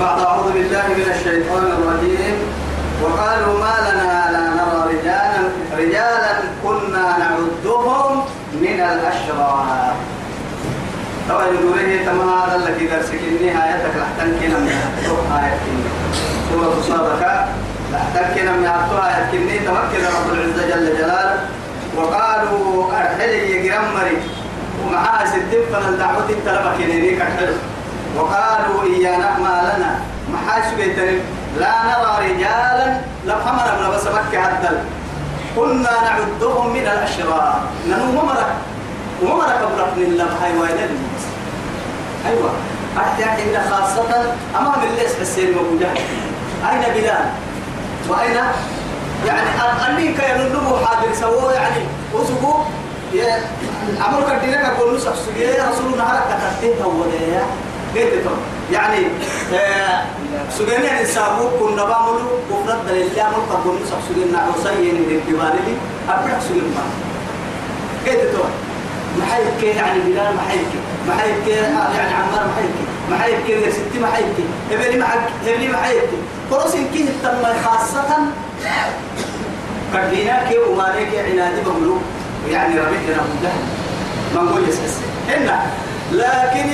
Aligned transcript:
بعد 0.00 0.18
أعوذ 0.20 0.52
بالله 0.52 0.86
من 0.88 1.08
الشيطان 1.14 1.64
الرجيم. 1.64 2.36
وقالوا 3.02 3.58
ما 3.58 3.74
لنا 3.86 4.12
لا 4.34 4.44
نرى 4.58 4.78
رجالا 4.94 5.42
رجالا 5.78 6.32
كنا 6.62 7.06
نعدهم 7.18 8.24
من 8.52 8.78
الأشرار. 8.80 9.94
طبعا 11.28 11.46
يقول 11.46 12.04
تمام 12.06 12.28
هذا 12.28 12.56
الذي 12.56 12.86
درسك؟ 12.86 13.14
النهاية 13.14 13.82
لحتن 13.86 14.28
كنا 14.40 14.58
من 14.58 14.68
آية 15.42 15.58
سورة 16.50 16.76
صادقة 16.88 17.46
لحتن 17.92 18.34
كنا 18.34 18.52
من 18.52 18.66
آية 19.06 19.22
كني 19.32 19.58
توكل 19.58 20.02
رب 20.16 20.32
العزة 20.32 20.62
جل 20.70 20.98
جلاله. 20.98 21.38
وقالوا 21.96 22.92
أرحلي 22.92 23.50
يجرم 23.50 23.84
مري 23.94 24.18
ومعها 24.82 25.26
ستين 25.26 25.62
فلن 25.72 25.98
دعوتي 25.98 26.34
كنينيك 26.78 27.20
أرحلوا 27.20 27.58
وقالوا 28.18 28.82
إيانا 28.82 29.38
ما 29.38 29.72
لنا. 29.76 30.00
محاش 30.32 30.74
بيتن 30.74 31.18
لا 31.60 31.72
نرى 31.84 32.28
رجالا 32.28 33.00
لفهمنا 33.26 33.80
من 33.80 33.94
بس 33.94 34.06
مكة 34.06 34.42
حتى. 34.42 34.70
كنا 35.56 35.90
نعدهم 36.04 36.72
من 36.72 36.80
الأشرار. 36.80 37.60
ننو 37.88 38.04
ممرك. 38.22 38.46
ومرك 39.22 39.58
قبرك 39.62 39.92
من 39.96 40.02
الله 40.02 40.28
هاي 40.42 40.52
وين 40.58 40.90
أيوة. 42.26 42.50
أحد 42.98 43.22
عندنا 43.22 43.62
خاصة 43.70 44.32
أمام 44.58 44.82
الليس 44.82 45.12
حسين 45.20 45.58
وبوجه 45.58 45.90
أين 46.70 46.94
بلال؟ 46.94 47.24
وأين؟ 48.08 48.36
يعني 49.26 49.48
أني 49.88 50.12
كان 50.12 50.40
نلمو 50.40 50.76
حاضر 50.76 51.14
سووا 51.20 51.52
يعني 51.52 51.82
وسقوا 52.14 52.64
عمر 54.00 54.38
كدينك 54.38 54.64
أقول 54.64 54.96
نصح 54.96 55.12
سجيه 55.26 55.68
رسولنا 55.70 56.12
هرك 56.12 56.22
كتبته 56.28 56.84
هو 56.84 57.02
ده. 57.02 57.42
قلت 57.98 58.24
يعني 58.72 59.06
آه، 59.54 60.04
سجينا 60.58 60.84
يعني 60.84 61.06
سابوك 61.06 61.52
كنا 61.60 61.84
بعملوا 61.84 62.38
وفرد 62.50 62.86
دليل 62.88 63.20
عمل 63.20 63.34
قبل 63.50 63.70
نصح 63.82 63.96
سجينا 64.08 64.38
عصيين 64.38 64.94
من 64.94 65.20
الديواني 65.22 65.74
أبرح 66.08 66.40
سجينا 66.48 66.82
قلت 68.06 68.34
محيك 69.18 69.76
يعني 69.76 70.00
بلال 70.00 70.34
محيك. 70.36 70.68
محيك 71.08 71.48
يعني 71.48 72.14
عمار 72.14 72.46
محيك. 72.48 72.76
محيك 73.10 73.48
يا 73.50 73.70
ستي 73.70 73.98
محيك. 74.02 74.26
ابني 74.72 74.98
محيك 75.00 75.20
ابني 75.46 75.68
محيك. 75.68 76.02
كروس 76.50 76.74
يمكن 76.74 77.06
تم 77.22 77.42
خاصة. 77.64 78.16
كدينا 79.94 80.44
كي 80.48 80.58
ومالك 80.58 81.08
عنادي 81.32 81.60
بقولوا 81.66 81.98
يعني 82.50 82.78
ربيتنا 82.78 83.22
مده 83.22 83.50
ما 84.34 84.42
نقول 84.42 84.68
يسس 84.68 84.98
هنا. 85.28 85.66
لكن 86.12 86.68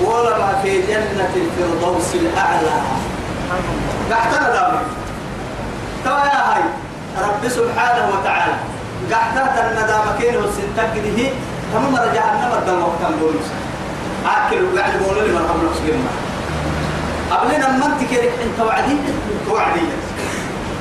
ولا 0.00 0.38
ما 0.38 0.52
في 0.62 0.82
جنة 0.82 1.32
الفردوس 1.36 2.14
الأعلى. 2.14 2.74
قحتنا 4.10 4.48
دامي 4.52 4.78
توا 6.04 6.18
يا 6.18 6.40
هاي 6.48 6.62
رب 7.18 7.48
سبحانه 7.48 8.04
وتعالى 8.14 8.54
قحتها 9.12 9.70
الندامة 9.70 10.18
كين 10.18 10.36
والسنتك 10.36 10.98
دي 11.16 11.28
تمام 11.72 11.96
رجع 11.96 12.24
النمى 12.32 12.58
الدم 12.58 12.82
وقتا 12.82 13.10
بولوس. 13.20 13.48
يعني 14.76 14.98
بولو 14.98 15.20
لي 15.20 15.32
مرحبا 15.32 15.68
نفسك 15.70 15.94
قبلنا 17.30 17.68
ما 17.68 17.86
انت 17.86 18.10
كده 18.10 18.22
أنت 18.22 18.60
وعدي 18.60 18.96
توعدي 19.46 19.80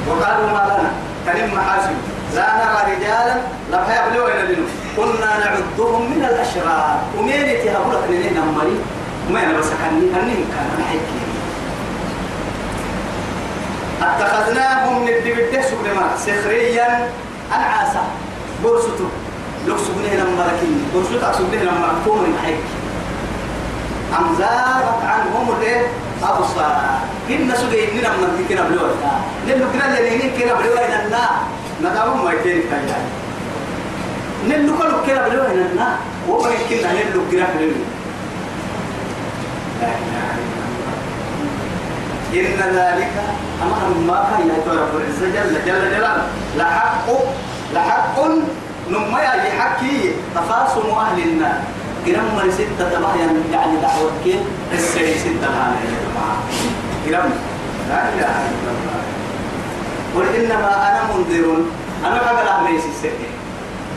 وقالوا 0.08 0.48
ما 0.48 0.64
لنا؟ 0.68 0.92
كريم 1.26 1.54
محاسب 1.54 1.98
لا 2.36 2.48
نرى 2.56 2.95
رجالا 2.95 3.36
لا 3.72 4.08
يبلغ 4.08 4.45
دينه 4.48 4.68
كنا 4.98 5.32
نعدهم 5.40 6.12
من 6.12 6.26
الأشرار. 6.30 7.00
ومين 7.18 7.45
تهبلك 7.64 8.06
لنا 8.10 8.42
مري 8.58 8.78
وما 9.30 9.44
أنا 9.44 9.59
بس 9.59 9.66
كان 9.70 9.95
هني 10.16 10.36
كان 10.36 10.83
حكي 10.89 11.22
اتخذناهم 14.02 15.02
من 15.02 15.08
الدبته 15.08 15.61
سبلما 15.61 16.17
سخريا 16.17 17.10
انعاسا 17.55 18.04
برسطو 18.64 19.08
لو 19.67 19.77
سبنه 19.77 20.14
لما 20.14 20.43
ركين 20.45 20.86
برسطو 20.93 21.33
سبنه 21.37 21.64
لما 21.64 21.93
كون 22.05 22.17
من 22.20 22.37
حكي 22.43 22.77
أم 24.20 24.36
زاغت 24.39 25.04
عنهم 25.04 25.55
الايه 25.60 25.87
أبصار 26.23 26.99
سجى 27.27 27.92
إننا 27.92 28.10
من 28.17 28.30
ذكر 28.39 28.64
بلوه 28.70 28.95
نلو 29.48 29.66
كنا 29.73 29.99
لنين 29.99 30.32
كنا 30.39 30.54
بلوه 30.54 30.80
إن 30.86 31.05
النا 31.05 31.30
ندعوهم 31.82 32.26
ما 32.26 32.32
يتين 32.33 32.61
كيان 32.61 33.05
نلو 34.49 34.77
كنا 34.77 34.98
كنا 35.05 35.27
بلوه 35.27 35.52
إن 35.52 35.60
النا 35.71 35.98
وما 36.30 36.49
يمكن 36.49 36.87
أن 36.87 36.95
نلو 36.95 37.21
كنا 37.32 37.48
بلوه 37.55 37.97
لا 39.82 39.92
إله 40.04 40.27
إلا 42.33 42.55
الله 42.55 42.65
إن 42.67 42.76
ذلك 42.76 43.14
أمر 43.64 43.82
ما 44.08 44.17
كان 44.30 44.48
يا 44.49 44.82
رب 44.82 44.93
العزة 44.98 45.27
جل 45.36 45.54
جل 45.65 45.83
جلاله. 45.92 46.27
لحق 46.58 47.08
لحق 47.73 48.17
نما 48.89 49.20
يحكي 49.21 50.11
تخاصم 50.36 50.89
أهل 50.89 51.20
النار. 51.23 51.60
كلام 52.05 52.26
من 52.36 52.52
ستة 52.52 52.89
تبع 52.89 53.16
يعني 53.52 53.76
دعوة 53.82 54.11
كيف 54.23 54.42
السي 54.73 55.20
ستة 55.20 55.48
يا 55.48 55.98
جماعة 56.04 56.37
كلام 57.05 57.30
لا 57.89 57.99
إله 58.14 58.36
إلا 58.52 58.71
الله. 58.76 59.02
قل 60.16 60.26
إنما 60.36 60.71
أنا 60.87 61.02
منذر. 61.14 61.48
أنا 62.05 62.20
قبل 62.20 62.48
أهلي 62.48 62.76
السكة 62.77 63.30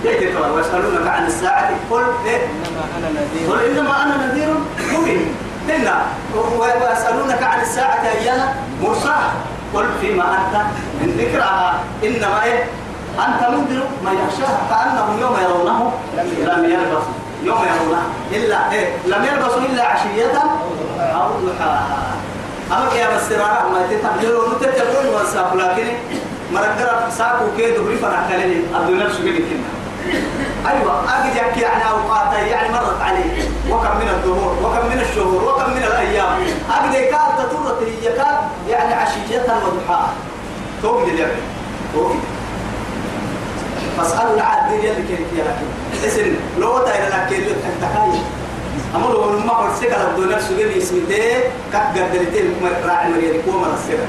يأتي 0.04 0.26
قال 0.26 0.50
ويسألونك 0.50 1.06
عن 1.06 1.26
الساعة. 1.26 1.70
قل 1.90 2.04
إيه؟ 2.26 2.42
إنما 2.46 2.82
أنا 2.98 3.08
نذير. 3.08 3.50
قل 3.50 3.58
إنما 3.70 4.02
أنا 4.02 4.26
نذير. 4.26 4.54
مبين. 4.92 5.34
هنا 5.68 6.02
ويسألونك 6.58 7.42
عن 7.42 7.60
الساعة 7.60 8.02
أيانا؟ 8.20 8.54
مرساها 8.82 9.32
قل 9.74 9.86
فيما 10.00 10.24
أنت 10.24 10.62
من 11.00 11.08
ذكرها. 11.18 11.80
إنما 12.04 12.44
إيه؟ 12.44 12.64
أنت 13.18 13.48
منذر 13.48 13.82
ما 14.04 14.10
يخشاها. 14.10 14.60
كأنهم 14.70 15.20
يوم 15.20 15.36
يرونه 15.44 15.92
لم 16.38 16.64
يلبثوا 16.64 17.12
يوم 17.42 17.58
يرونه. 17.58 18.02
إلا 18.32 18.72
إيه؟ 18.72 18.96
لم 19.06 19.24
يلبسوا 19.24 19.58
إلا 19.58 19.84
عشية 19.86 20.32
أو 21.00 21.28
ضحاها 21.46 22.10
أما 22.72 22.92
يا 22.94 23.08
مسرارة 23.16 23.68
ما 23.72 23.86
تتبللوا 23.90 24.48
نتتبلون 24.48 25.14
وانساق 25.14 25.54
لكن 25.54 25.86
مرقرة 26.52 27.08
ساقوا 27.18 27.48
كيدو 27.56 27.84
بريفا 27.84 28.08
نحكالين 28.08 28.64
الدنيا 28.80 29.08
سجل 29.08 29.36
كنا 29.36 29.70
أيوة 30.68 31.02
أجد 31.04 31.36
يحكي 31.36 31.64
عن 31.64 31.80
أوقات 31.80 32.32
يعني 32.32 32.68
مرت 32.68 33.00
عليه 33.00 33.48
وكم 33.70 33.96
من 33.96 34.08
الدهور 34.08 34.56
وكم 34.62 34.86
من 34.86 35.00
الشهور 35.00 35.44
وكم 35.44 35.70
من 35.70 35.82
الأيام. 35.82 36.28
أجد 36.70 36.94
يكاد 36.94 37.36
تطرت 37.38 37.82
يكاد 38.02 38.36
يعني 38.68 38.94
عشية 38.94 39.42
وضحاها. 39.42 40.12
توقد 40.82 41.08
اليوم 41.08 41.30
توقد 41.94 42.18
فاسألوا 43.98 44.34
العادين 44.34 44.78
يلي 44.78 45.02
كيف 45.08 45.20
يلاكي 45.34 45.66
اسن 46.06 46.34
لو 46.58 46.78
تايل 46.78 47.10
لك 47.10 47.32
يلي 47.32 47.44
تكتكاي 47.44 48.20
أما 48.94 49.06
لو 49.06 49.38
ما 49.38 49.52
قلت 49.52 49.76
سكر 49.80 50.10
الدنيا 50.10 50.40
سجل 50.40 50.78
اسمي 50.78 51.00
ده 51.00 51.40
كات 51.72 51.98
قدرتين 51.98 52.54
راعي 52.86 53.08
مريض 53.08 53.44
كوما 53.44 53.66
السكر. 53.74 54.06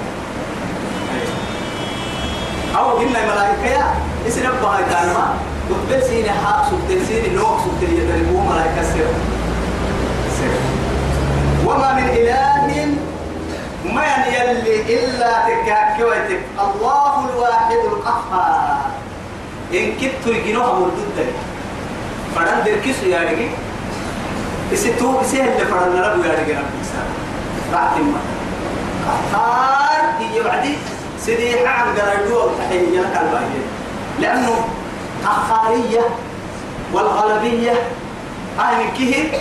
أو 2.78 2.98
إن 2.98 3.16
الملائكة 3.16 3.66
يا 3.66 3.94
اسن 4.28 4.46
أبها 4.46 4.80
يتعلم. 4.80 5.18
قبل 5.72 6.04
سين 6.04 6.26
حاق 6.32 6.72
سبت 6.72 7.12
لوك 7.34 7.60
سبت 7.66 7.90
يتربو 7.90 8.40
ملائكة 8.40 8.84
سر 8.84 9.08
وما 11.66 11.94
من 11.94 12.10
إله 12.10 12.52
ما 13.94 14.06
يلي 14.28 14.76
إلا 15.00 15.32
تكاكويتك 15.48 16.42
الله 16.60 17.30
الواحد 17.30 17.72
القهار 17.92 18.82
إن 19.74 19.92
كنت 19.92 20.28
يجنوها 20.28 20.74
مردود 20.74 21.18
فران 22.36 22.64
دركيسو 22.66 23.06
يا 23.06 23.20
رجي 23.20 23.50
إستو 24.74 25.22
إسيه 25.22 25.44
اللي 25.44 25.66
فران 25.66 25.96
نربو 25.96 26.24
يا 26.24 26.34
رجي 26.40 26.54
ربي 26.54 26.84
سار 26.92 27.08
راح 27.74 27.94
تما 27.96 28.20
قهار 29.08 30.04
هي 30.20 30.44
بعدي 30.44 30.74
سيدي 31.26 31.68
عن 31.68 31.86
قرادو 31.98 32.50
تحيي 32.58 32.98
لك 33.00 33.20
الباقي 33.22 33.62
لأنه 34.20 34.66
قهارية 35.26 36.02
والغلبية 36.94 37.74
أهل 38.60 38.84
كه 38.98 39.32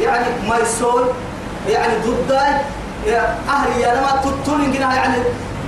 يعني 0.00 0.26
ما 0.48 0.58
يسول 0.58 1.04
يعني 1.68 1.92
ضد 2.06 2.32
أهل 3.48 3.80
يا 3.80 3.94
لما 3.94 4.22
تطول 4.24 4.74
يعني 4.74 5.16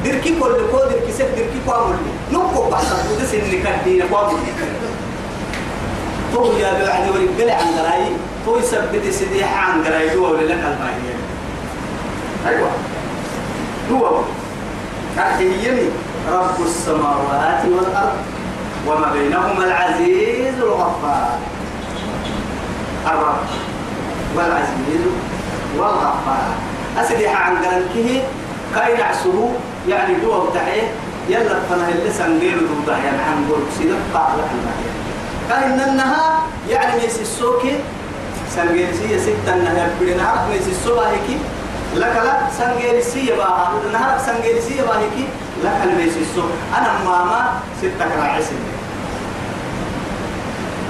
دركي 0.05 0.41
كل 0.41 0.55
كو 0.71 0.79
دركي 0.79 1.13
سك 1.13 1.29
دركي 1.37 1.61
كو 1.67 1.73
عمل 1.73 1.97
نوكو 2.33 2.71
بعد 2.71 2.85
إني 3.35 3.63
كدينا 3.63 4.05
كو 4.11 4.17
عمل 4.17 4.37
تو 6.33 6.53
يا 6.53 6.73
بعد 6.73 7.09
ورجال 7.09 7.51
عن 7.51 7.75
دراي 7.77 8.07
تو 8.47 8.59
يثبت 8.59 9.13
سديح 9.13 9.69
عن 9.69 9.83
دراي 9.83 10.17
هو 10.17 10.33
ولا 10.33 10.43
لك 10.43 10.53
الباقي. 10.53 11.17
أيوة. 12.47 12.71
هو. 13.93 14.21
أحييني. 15.19 15.89
رب 16.33 16.67
السماوات 16.67 17.65
والأرض. 17.65 18.36
وما 18.87 19.13
بينهما 19.13 19.65
العزيز 19.65 20.55
الغفار. 20.63 21.39
الرب 23.07 23.47
والعزيز 24.37 25.05
والغفار. 25.79 26.49
أسدي 26.99 27.27
عن 27.29 27.57
قرنكه 27.57 28.23
كاين 28.75 29.01
عسوه 29.01 29.53
يعني 29.89 30.15
دوا 30.15 30.51
بتاعه 30.51 30.83
يلا 31.29 31.61
فنا 31.71 31.89
اللي 31.89 32.13
سنجيل 32.13 32.59
دودا 32.59 32.99
يعني 32.99 33.19
عن 33.23 33.47
قول 33.51 33.63
سيدك 33.79 33.97
قاعدة 34.15 34.43
كاين 35.51 35.81
إنها 35.81 36.43
يعني 36.71 37.03
ميس 37.03 37.21
السوكي 37.21 37.79
سنجيل 38.57 38.89
ستة 39.21 39.55
إنها 39.55 39.89
بدنا 40.01 40.23
عارف 40.23 40.41
ميس 40.51 40.69
السوبا 40.69 41.09
هيك 41.11 41.39
لك 41.95 42.17
لا 42.25 42.37
سنجيل 42.59 43.03
سيا 43.03 43.37
بقى 43.37 43.69
نهار 43.93 44.19
سنجيل 44.27 44.63
سيا 44.63 44.85
بقى 44.85 44.99
هيك 44.99 45.29
لك 45.65 45.77
الميس 45.85 46.17
السوق. 46.17 46.51
أنا 46.79 46.93
ماما 47.05 47.53
ستة 47.79 48.05
كراعسين 48.17 48.59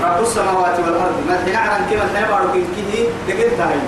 رب 0.03 0.23
السماوات 0.23 0.79
والأرض. 0.79 1.17
ما 1.29 1.37
تنعر 1.47 1.71
عن 1.71 1.81
كما 1.91 2.05
تنبارك 2.15 2.53
كيه 2.77 3.05
لقيت 3.29 3.61
هاي 3.61 3.79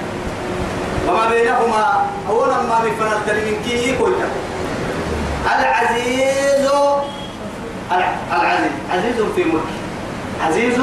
وما 1.09 1.29
بينهما 1.31 2.07
هو 2.31 2.45
لما 2.45 2.79
بفنال 2.85 3.45
من 3.47 3.57
كيه 3.65 3.99
كل 3.99 4.13
العزيز 5.47 6.69
العزيز. 8.33 8.73
عزيز 8.93 9.17
في 9.37 9.45
ملكه 9.45 9.77
عزيز 10.47 10.75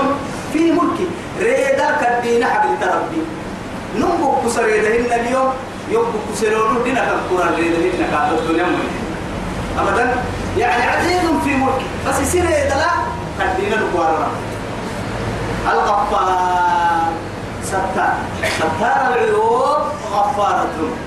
في 0.54 0.72
ملكه 0.72 1.08
ريدا 1.40 1.88
كدين 2.02 2.46
حبل 2.46 2.70
تربي. 2.82 3.22
نمبو 3.98 4.36
كسر 4.46 4.68
يدهن 4.68 5.20
اليوم. 5.20 5.54
يوم 5.92 6.06
كسرونه 6.34 6.84
دينا 6.84 7.02
كبكورا 7.06 7.52
ريدهن 7.56 8.08
كاتب 8.12 8.38
الدنيا 8.38 8.66
أبدا. 9.80 10.16
يعني 10.58 10.84
عزيز 10.84 11.22
في 11.44 11.50
ملكه 11.56 11.86
بس 12.08 12.20
يصير 12.22 12.46
يدلا 12.46 12.92
كدين 13.40 13.74
الكوارا 13.74 14.28
الغفار. 15.72 17.12
ستار. 17.64 18.14
ستار 18.58 19.02
العيوب 19.14 19.82
الذنوب 20.38 20.98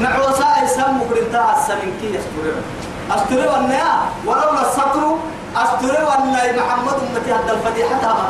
نعوسا 0.00 0.48
يسمى 0.64 1.00
كرنتا 1.08 1.42
السمنكي 1.56 2.08
يستر 2.16 2.44
أستر 3.10 3.40
والنيا 3.52 3.92
ولولا 4.26 4.62
السطر 4.68 5.04
أستر 5.56 5.94
والنيا 6.08 6.44
محمد 6.60 6.96
أمتي 7.04 7.32
هذا 7.32 7.52
الفضيحة 7.52 8.02
ما 8.02 8.26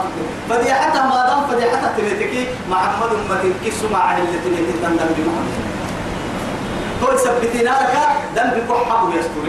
فضيحة 0.50 0.96
ما 1.08 1.26
دام 1.26 1.40
فضيحة 1.50 1.84
تبتكي 1.96 2.43
محمد 2.70 3.10
أمتي 3.19 3.52
كيس 3.64 3.81
مع 3.93 4.12
أهل 4.12 4.22
اللي 4.22 4.38
تبتكي 4.38 4.75
تندم 4.82 5.10
بمحمد. 5.17 5.55
تو 7.00 7.17
سبتنا 7.17 7.70
لك 7.81 7.94
دم 8.37 8.50
بكحة 8.56 9.08
يستر 9.19 9.46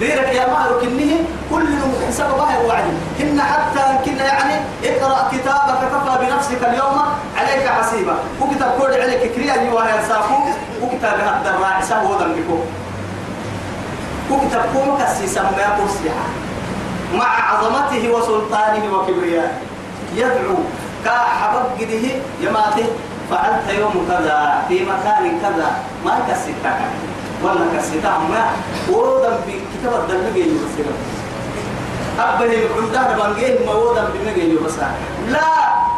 ديرك 0.00 0.28
يا 0.34 0.46
مالك 0.52 0.82
إنه 0.82 1.24
كل 1.50 1.66
حساب 2.08 2.28
ظاهر 2.28 2.66
وعدي 2.68 2.92
إن 3.20 3.40
حتى 3.40 3.84
كنا 4.04 4.24
يعني 4.24 4.54
اقرأ 4.84 5.28
كتابك 5.32 5.78
كفى 5.80 6.26
بنفسك 6.26 6.62
اليوم 6.68 6.98
عليك 7.36 7.68
حسيبا. 7.68 8.16
وكتاب 8.40 8.70
كود 8.78 8.92
عليك 8.92 9.32
كريا 9.34 9.52
أيها 9.52 9.88
يا 9.88 10.08
ساكو 10.08 10.34
وكتاب 10.82 11.20
هذا 11.20 11.54
الراعي 11.54 11.82
سهو 11.82 12.14
ذنبكو. 12.20 12.58
وكتاب 14.30 14.64
كوم 14.72 14.98
كسيسا 15.00 15.42
ما 15.42 15.62
يقصيها 15.62 16.24
مع 17.14 17.30
عظمته 17.50 18.10
وسلطانه 18.10 18.84
وكبريائه. 18.94 19.52
يدعو 20.14 20.56
كحبب 21.04 21.64
قده 21.80 22.06
يماته. 22.40 22.86
فعلت 23.30 23.68
يوم 23.78 24.06
كذا 24.08 24.62
في 24.68 24.84
مكان 24.84 25.38
كذا. 25.42 25.68
ما 26.04 26.18
كسيتك 26.28 26.78
ولا 27.42 27.78
كسيتها 27.78 28.18
ما. 28.18 28.44
ورودا 28.88 29.38
بكتاب 29.76 30.00
الدلبي 30.00 30.40
يبصر 30.40 30.90
أبني 32.18 32.56
عندها 32.78 33.16
بانجيه 33.16 33.66
ما 33.66 33.72
ورودا 33.72 34.08
بنجي 34.14 34.54
يبصر 34.54 34.82
لا 35.28 35.40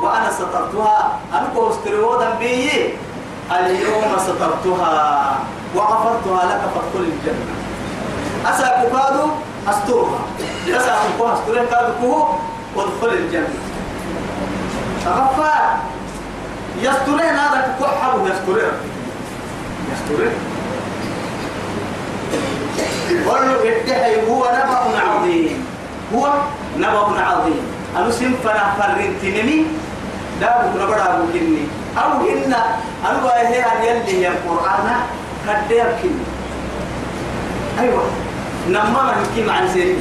وأنا 0.02 0.30
سترتها. 0.30 1.18
أنا 1.32 1.48
كوستري 1.54 1.94
ورودا 1.94 2.30
بي 2.34 2.70
اليوم 3.50 4.18
سترتها. 4.18 5.38
وغفرتها 5.74 6.44
لك 6.44 6.60
فادخل 6.74 7.08
الجنة. 7.08 7.54
أسأل 8.46 8.90
كادو 8.92 9.26
أسترها. 9.68 10.20
أسأل 10.68 10.96
كادو 11.18 11.32
أسترها. 11.32 11.64
كادو 11.64 12.24
وادخل 12.76 13.08
الجنة. 13.08 13.54
غفار. 15.06 15.76
يسترين 16.82 17.34
هذا 17.34 17.76
كحبه 17.80 18.22
يسترين 18.22 18.72
يسترين 19.92 20.32
قل 23.58 23.66
اتحي 23.66 24.30
هو 24.30 24.42
نبأ 24.44 25.00
عظيم. 25.08 25.66
هو 26.14 26.32
نبأ 26.78 27.20
عظيم. 27.20 27.62
أنا 27.96 28.10
سنفنا 28.10 28.64
فرنتنمي 28.78 29.66
دابك 30.40 30.70
نبرا 30.80 31.08
بكني 31.20 31.64
أو 31.98 32.10
هن 32.22 32.54
أنا 33.08 33.18
بأيه 33.22 33.64
أن 33.66 33.78
يلي 33.84 34.22
يا 34.22 34.30
القرآن. 34.30 34.86
كدير 35.46 35.86
كني 36.02 36.24
أيوة. 37.80 38.02
نما 38.68 39.02
من 39.02 39.26
كي 39.34 39.50
عن 39.50 39.68
سيري 39.72 39.96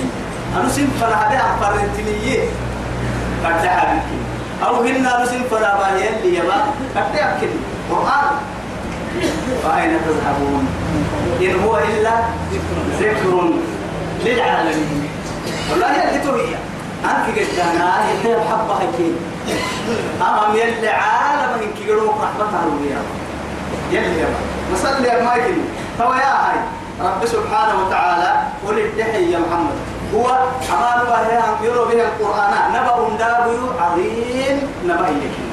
أنا 0.55 0.69
سنفنا 0.69 1.15
هذا 1.15 1.41
فرنتني 1.61 2.33
كدها 3.43 3.83
بكني 3.93 4.21
أو 4.67 4.75
هن 4.83 5.05
أنا 5.05 5.25
سنفنا 5.25 5.69
بأيه 5.79 6.05
يلي 6.05 6.35
يا 6.35 6.43
ما. 6.43 6.59
كدير 6.95 7.29
كني 7.41 7.59
قرآن. 7.91 8.27
فأين 9.63 9.91
تذهبون؟ 10.05 10.67
إن 11.41 11.63
هو 11.63 11.77
إلا 11.77 12.13
ذكر 12.99 13.51
للعالمين. 14.25 15.09
والله 15.71 15.87
هي 15.87 16.15
هي 16.15 16.55
أنك 17.05 17.39
قلت 17.39 17.59
أنا 17.59 18.09
هي 18.09 18.35
حبة 18.49 18.73
هكين 18.73 19.15
أمام 20.21 20.55
يلي 20.55 20.89
عالم 20.89 21.61
إن 21.63 21.71
كيروك 21.83 22.15
رحمة 22.21 22.63
الله 22.63 23.01
يلي 23.91 24.19
يا 24.19 24.27
مسألة 24.73 25.07
يا 25.07 25.23
مايكل 25.23 25.61
هو 26.01 26.13
يا 26.13 26.33
هاي 26.43 26.59
رب 27.01 27.25
سبحانه 27.25 27.85
وتعالى 27.85 28.31
قل 28.67 28.79
الدحي 28.79 29.31
يا 29.31 29.39
محمد. 29.39 29.77
هو 30.15 30.25
أمان 30.73 31.01
الله 31.01 31.19
يرى 31.63 31.85
به 31.85 32.01
القرآن. 32.03 32.53
نبأ 32.73 33.17
دابي 33.19 33.57
عظيم. 33.81 34.57
نبأ 34.85 35.07
يكين 35.07 35.46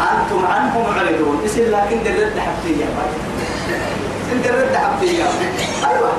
أنتم 0.00 0.46
عنه 0.46 0.78
معرضون. 0.90 1.42
اسم 1.44 1.60
لكن 1.62 2.02
درد 2.04 2.32
حبتية 2.38 2.84
إن 4.32 4.42
درد 4.42 4.76
حبتية 4.76 5.24
أيوة. 5.90 6.12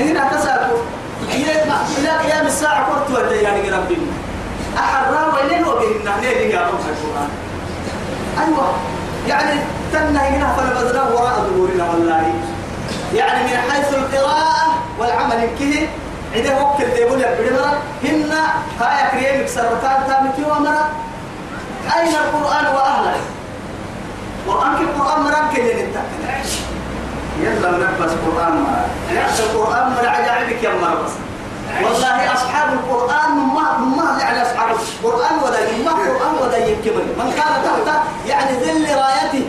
هنا 0.00 0.30
تسألوا. 0.36 0.78
إلى 1.98 2.10
قيام 2.10 2.46
الساعة 2.46 2.84
قلت 2.84 3.18
ولا 3.18 3.34
يعني 3.34 3.70
ربي؟ 3.70 3.96
أحرى 4.78 5.32
وين 5.34 5.64
وبين 5.64 6.04
نهني 6.04 6.50
يا 6.50 6.60
رب 6.60 6.74
القرآن؟ 6.74 7.28
أيوة. 8.46 8.72
يعني 9.28 9.60
تنه 9.92 10.20
هنا 10.20 10.56
فنبذناه 10.56 11.14
وراء 11.14 11.46
ظهورنا 11.50 11.90
والله. 11.90 12.34
يعني 13.14 13.44
من 13.44 13.70
حيث 13.70 13.94
القراءة 13.94 14.78
والعمل 14.98 15.48
كه 15.58 15.88
عده 16.34 16.62
وقت 16.62 16.80
اللي 16.80 17.00
يقول 17.00 17.20
يا 17.20 17.36
بدمرة 17.40 17.78
هن 18.04 18.32
هاي 18.80 19.10
كريم 19.10 19.46
سرطان 19.46 20.02
تامتي 20.08 20.42
ومرة 20.50 20.88
أين 21.94 22.14
القرآن 22.14 22.66
وأهله 22.74 23.16
قرآن 24.48 24.72
القرآن 24.72 25.20
مرام 25.22 25.48
كي 25.54 25.60
لنتاكد 25.62 26.46
يلا 27.40 27.70
نبس 27.70 28.10
قرآن 28.26 28.52
مرام 28.62 28.88
نفس 29.12 29.40
القرآن 29.40 29.90
مرام 29.92 30.06
عجائبك 30.14 30.62
يا 30.62 30.70
مربس 30.70 31.12
والله 31.82 32.32
أصحاب 32.34 32.72
القرآن 32.72 33.30
ما 33.36 33.78
ما 33.78 34.18
يعني 34.20 34.42
أصحاب 34.42 34.68
القرآن 34.70 35.34
ولا 35.44 35.58
ما 35.84 35.90
القرآن 35.90 36.34
ولا 36.42 36.56
يكمل 36.56 37.06
من 37.18 37.32
كان 37.36 37.62
تحت 37.64 38.02
يعني 38.26 38.50
ذل 38.58 38.86
رايته 38.96 39.46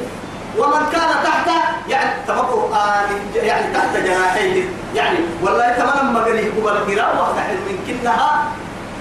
ومن 0.57 0.85
كان 0.91 1.09
تحت 1.23 1.47
يعني 1.89 2.11
تم 2.27 2.33
القرآن 2.33 3.05
يعني 3.35 3.73
تحت 3.73 3.97
جناحيه. 4.05 4.63
يعني 4.95 5.17
والله 5.43 5.69
تمام 5.69 6.13
ما 6.13 6.19
قال 6.19 6.35
يقبل 6.39 6.69
القراءة 6.69 7.31
وتحت 7.31 7.51
من 7.51 7.77
كنها. 7.87 8.43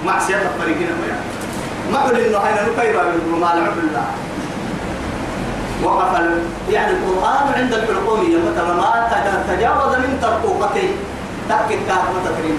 معصية 0.05 0.35
الطريقين 0.35 0.81
يعني 0.87 1.21
ما 1.93 1.99
قل 1.99 2.19
إنه 2.19 2.37
هنا 2.37 2.61
نكيرا 2.69 3.03
من 3.03 3.39
ما 3.41 3.53
العبد 3.53 3.77
الله 3.77 4.05
وقف 5.83 6.11
يعني 6.69 6.91
القرآن 6.91 7.53
عند 7.57 7.73
الحلقومية 7.73 8.37
مثلا 8.37 8.73
ما 8.73 9.09
تجاوز 9.47 9.95
من 9.95 10.19
ترقوقتي. 10.21 10.89
تأكد 11.49 11.79
كهرباء 11.87 12.21
تكريم 12.25 12.57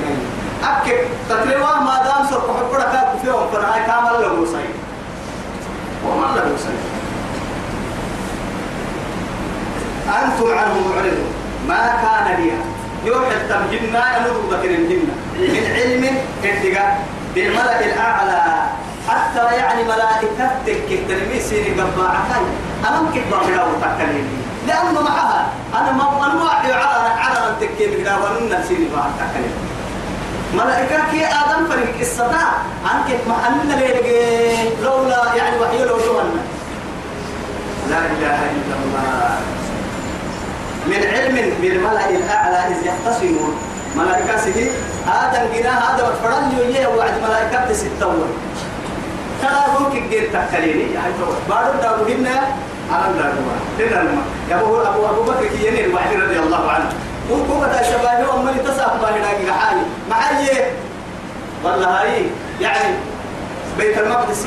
أكد 0.65 1.01
تكريمه 1.29 1.81
ما 1.81 2.03
دام 2.05 2.27
سرق 2.31 2.57
حبرا 2.57 2.83
كاكو 2.83 3.19
فيهم 3.23 3.51
فرعاي 3.53 3.81
كامل 3.87 4.23
له 4.23 4.47
سيد 4.47 4.75
وما 6.07 6.27
له 6.37 6.57
سيد 6.57 6.83
أنتم 10.09 10.59
عنه 10.59 10.75
معرضون. 10.89 11.33
ما 11.69 11.81
كان 12.03 12.41
لي. 12.41 12.53
يوحي 13.05 13.37
التمجنة 13.37 14.03
يمدوا 14.17 14.57
ذكر 14.57 14.71
الجنة. 14.71 15.15
من 15.37 15.65
علم 15.77 16.05
اتقاء 16.45 17.07
بالملأ 17.35 17.85
الأعلى. 17.85 18.43
حتى 19.09 19.57
يعني 19.57 19.85
ملائكتك 19.85 20.89
تلمي 21.09 21.41
سيني 21.41 21.81
قبعة 21.81 22.27
أنا 22.89 23.01
ممكن 23.01 23.23
بعملها 23.31 23.65
وتكلمني 23.65 24.39
لأنه 24.67 25.03
معها. 25.03 25.47
أنا 25.75 25.93
ما 25.93 26.27
أنا 26.27 26.51
على 26.75 27.09
على 27.21 27.49
التكيب 27.51 28.01
كده 28.01 28.17
ونن 28.17 28.65
سيني 28.69 28.89
بعد 28.97 29.11
تكلم 29.19 29.53
ملائكة 30.55 31.11
كي 31.11 31.27
آدم 31.27 31.67
فريق 31.71 31.95
الصداع. 32.01 32.53
عنك 32.85 33.21
ما 33.29 33.49
أننا 33.49 33.75
ليه 33.75 34.71
لولا 34.83 35.35
يعني 35.35 35.61
وحي 35.61 35.85
لو 35.85 35.99
جوانا 35.99 36.43
لا 37.91 37.99
إله 37.99 38.39
إلا 38.51 38.75
بالملأ 41.61 42.11
الأعلى 42.11 42.57
إذ 42.57 42.87
يختصمون. 42.87 43.55
ملائكة 43.97 44.37
سيدي 44.37 44.71
هذا 45.07 45.43
الجنا 45.43 45.71
هذا 45.71 46.09
وفرن 46.09 46.59
يويه 46.59 46.87
وعد 46.87 47.15
ملائكة 47.29 47.73
ستة 47.73 48.07
ترى 49.43 49.81
ممكن 49.81 50.09
جير 50.11 50.31
تكليني 50.33 50.93
يعني 50.95 51.13
تو 51.21 51.33
بعد 51.51 51.81
دارو 51.83 52.05
هنا 52.05 52.41
على 52.93 53.05
هنا 53.79 54.01
لما 54.01 54.23
يا 54.51 54.57
أبو 54.61 54.81
أبو 54.81 55.07
أبو 55.07 55.23
بكر 55.23 55.47
كي 55.47 55.67
ينير 55.67 55.95
وعد 55.95 56.13
رضي 56.23 56.39
الله 56.39 56.71
عنه. 56.71 56.89
وكوكا 57.31 58.33
هم 58.33 58.49
اللي 58.49 58.63
تساق 58.63 59.01
باهنا 59.03 59.53
حالي. 59.53 59.81
معي 60.11 60.49
والله 61.65 62.01
هاي 62.01 62.27
يعني 62.61 62.95
بيت 63.79 63.99
المقدس 63.99 64.45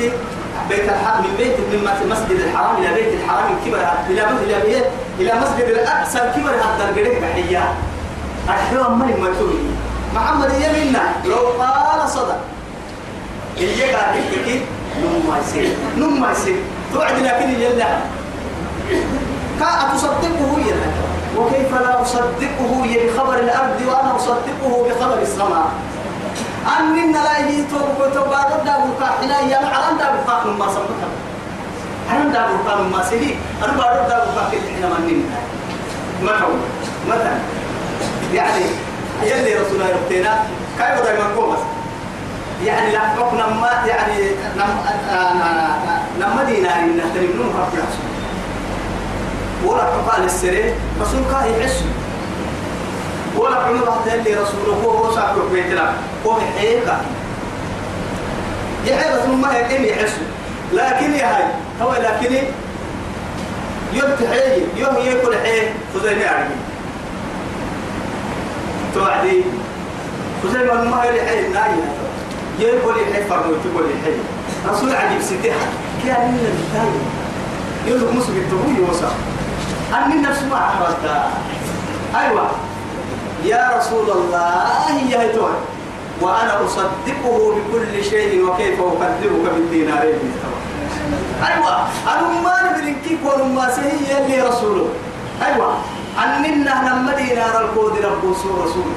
بيت 0.68 0.88
الحرام 0.88 1.22
من 1.24 1.34
بيت 1.38 1.56
من 1.58 2.08
مسجد 2.10 2.40
الحرام 2.40 2.76
إلى 2.76 2.94
بيت 2.94 3.14
الحرام 3.20 3.56
كبر 3.66 3.78
إلى 4.10 4.22
إلى 4.44 4.60
بيت 4.60 4.84
إلى 5.18 5.32
مسجد 5.40 5.68
الأقصى 5.68 6.18
كبر 6.18 6.50
هذا 6.50 6.88
الجريك 6.90 7.22
بحياه 7.22 7.74
أحيوم 8.48 8.98
من 8.98 9.20
مكتوب 9.20 9.54
محمد 10.14 10.50
يمنا 10.50 11.02
لو 11.24 11.62
قال 11.62 12.08
صدق. 12.08 12.40
اللي 13.56 13.92
قاعد 13.92 14.14
يحكي 14.16 14.60
نم 15.00 15.30
ما 15.30 15.38
يصير 15.38 15.70
نم 15.96 16.20
ما 16.20 16.32
يصير 16.32 16.56
توعد 16.94 17.18
لكن 17.18 17.50
يلا. 17.50 17.86
كا 19.60 19.68
أتصدقه 19.82 20.52
يا 20.68 20.76
وكيف 21.36 21.74
لا 21.74 22.02
أصدقه 22.02 22.72
بخبر 22.82 23.34
الأرض 23.34 23.80
وأنا 23.88 24.16
أصدقه 24.16 24.72
بخبر 24.88 25.18
السماء. 25.22 25.66
أننا 26.78 27.18
لا 27.18 27.38
يجيتوا 27.38 27.78
وتبارد 28.00 28.64
دابو 28.64 28.90
حنا 29.20 29.40
يا 29.40 29.60
معلم 29.60 29.98
دابو 29.98 30.20
كان 30.26 30.58
ما 30.58 30.66
سمعت 30.74 31.12
أنا 32.10 32.32
دابو 32.32 32.56
كان 32.68 32.90
ما 32.92 33.04
سيدي. 33.10 33.34
أنا 33.64 33.72
بارد 33.72 34.08
دابو 34.08 34.30
كان 34.36 34.60
حنا 34.76 34.88
ما 34.88 34.98
نين 35.06 35.30
ما 36.22 36.32
هو 36.32 36.52
مثلا. 37.08 37.38
يعني 38.34 38.64
يلي 39.22 39.54
رسول 39.54 39.74
الله 39.74 39.88
يبتينا 39.88 40.34
كيف 40.78 41.00
بدأ 41.00 41.18
يمكومس 41.18 41.58
يعني 42.64 42.92
لا 42.92 43.00
حكم 43.00 43.36
نما 43.36 43.70
يعني 43.86 44.30
نم 44.56 44.68
نما 46.20 46.44
دينا 46.44 46.78
إن 46.78 46.96
نحترم 46.96 47.30
نوم 47.36 47.56
ربنا 47.56 47.84
ولا 49.64 49.82
حقا 49.82 50.20
للسرير 50.22 50.74
رسول 51.00 51.20
كاه 51.30 51.44
يحس 51.44 51.84
ولا 53.36 53.56
عمر 53.56 53.92
حتى 53.92 54.14
اللي 54.14 54.34
رسوله 54.34 54.82
هو 54.84 54.90
هو 54.90 55.14
صاحب 55.14 55.36
بيتنا 55.52 55.92
هو 56.26 56.38
حيكا 56.58 57.00
يحيى 58.86 59.12
بس 59.16 59.26
ما 59.26 59.58
يكين 59.58 59.84
يحس 59.84 60.12
لكن 60.72 61.14
يا 61.14 61.36
هاي 61.36 61.44
هو 61.82 61.92
لكن 61.92 62.34
يبتحي 63.92 64.62
يوم 64.76 64.96
يأكل 64.96 65.36
حي 65.38 65.68
خزي 65.94 66.14
ما 66.14 66.22
يعرف 66.22 66.48
توعدي 68.94 69.44
خزي 70.44 70.58
ما 70.64 71.04
يلحي 71.04 71.46
النايا 71.46 72.02
يقول 72.58 72.94
يحيى 73.02 73.24
فرمو 73.24 73.54
تقول 73.64 73.84
يحيى 73.90 74.14
رسول 74.68 74.94
عجيب 74.94 75.22
ستها 75.22 75.56
كان 76.04 76.30
من 76.32 76.46
الثاني 76.58 77.02
يقول 77.86 78.00
لك 78.00 78.14
مسلم 78.16 78.36
التبوي 78.36 78.86
يوصل 78.86 79.12
أني 79.94 80.22
نفس 80.22 80.42
ما 80.42 80.56
عرفت 80.56 81.04
أيوة. 82.14 82.50
يا 83.44 83.70
رسول 83.78 84.10
الله 84.10 84.64
يا 85.10 85.20
هيتوه 85.20 85.50
وأنا 86.20 86.64
أصدقه 86.64 87.54
بكل 87.54 88.04
شيء 88.04 88.44
وكيف 88.44 88.80
أكذبك 88.80 89.50
بالدينارين 89.54 90.32
أيوة. 91.46 91.86
أنا 92.08 92.40
ما 92.44 92.72
نبلين 92.72 92.96
كيف 93.08 93.18
وما 93.40 93.70
سهي 93.70 94.24
اللي 94.24 94.48
رسوله. 94.48 94.88
أيوة. 95.46 95.74
أننا 96.24 96.82
نما 96.82 97.16
دينار 97.16 97.64
الكود 97.64 97.98
رب 98.04 98.24
رسول. 98.64 98.92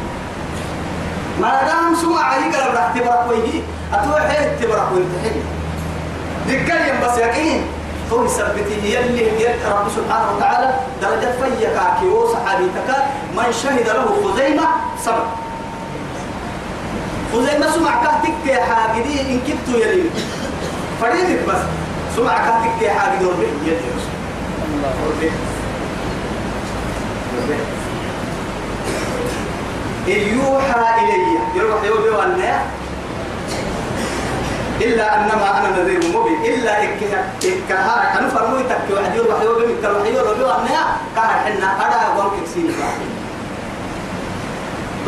ما 1.41 1.63
دام 1.67 1.95
سمع 2.01 2.37
يقرب 2.37 2.75
راح 2.75 2.91
تبرك 2.95 3.25
ويجي 3.29 3.61
أتوه 3.93 4.27
حيث 4.29 4.47
تبرك 4.61 4.87
وينتحي 4.93 5.39
ذكر 6.47 7.07
بس 7.07 7.17
يقين. 7.17 7.61
هو 8.11 8.25
يثبته 8.25 8.83
يلي 8.83 9.21
يلي 9.21 9.55
رب 9.71 9.87
سبحانه 9.95 10.31
وتعالى 10.37 10.73
درجة 11.01 11.31
فيك 11.41 11.77
عكي 11.77 12.05
وصحابيتك 12.05 12.89
من 13.37 13.53
شهد 13.63 13.87
له 13.87 14.05
خزيمة 14.23 14.67
سبع 15.05 15.25
خزيمة 17.33 17.71
سمع 17.71 18.03
كهتك 18.03 18.33
يا 18.45 18.63
حاجدي 18.63 19.21
إن 19.21 19.39
كبتوا 19.47 19.79
يلي. 19.79 20.09
فريدك 21.01 21.39
بس 21.49 21.61
سمع 22.15 22.37
كهتك 22.37 22.81
يا 22.81 22.93
حاجدي 22.93 23.25
وربي. 23.25 23.45
يلي 23.65 23.77
الله. 24.75 24.93
وربي. 25.05 25.31
يوحى 30.07 30.85
إلي. 31.03 31.37
يروح 31.55 31.83
يوبي 31.83 32.09
وأنا 32.09 32.59
إلا 34.81 35.15
أنما 35.15 35.57
أنا 35.59 35.69
نذير 35.81 35.99
مبين. 35.99 36.53
إلا 36.53 36.83
إكها 36.83 38.19
أنا 38.19 38.29
فرموي 38.29 38.63
تكي 38.63 38.93
واحد. 38.93 39.15
يروح 39.15 39.41
يوبي 39.41 39.65
من 39.65 39.75
يروح 39.83 40.29
يوبي 40.29 40.43
وأنا 40.43 40.81
كهر 41.15 41.39
حنا 41.45 41.69
أنا 41.85 42.07
أقول 42.07 42.31
كسين 42.45 42.71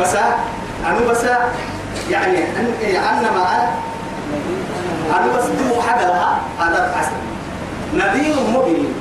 بس 0.00 0.14
أنا 0.86 1.00
بس 1.10 1.24
يعني 2.10 2.38
أنما 2.84 3.68
أنا 5.16 5.26
بس 5.36 5.44
دو 5.44 5.80
حاجة 5.80 6.06
لها 6.06 6.40
هذا 6.60 6.94
أصل 7.00 7.16
نذير 7.94 8.34
مبين. 8.54 8.94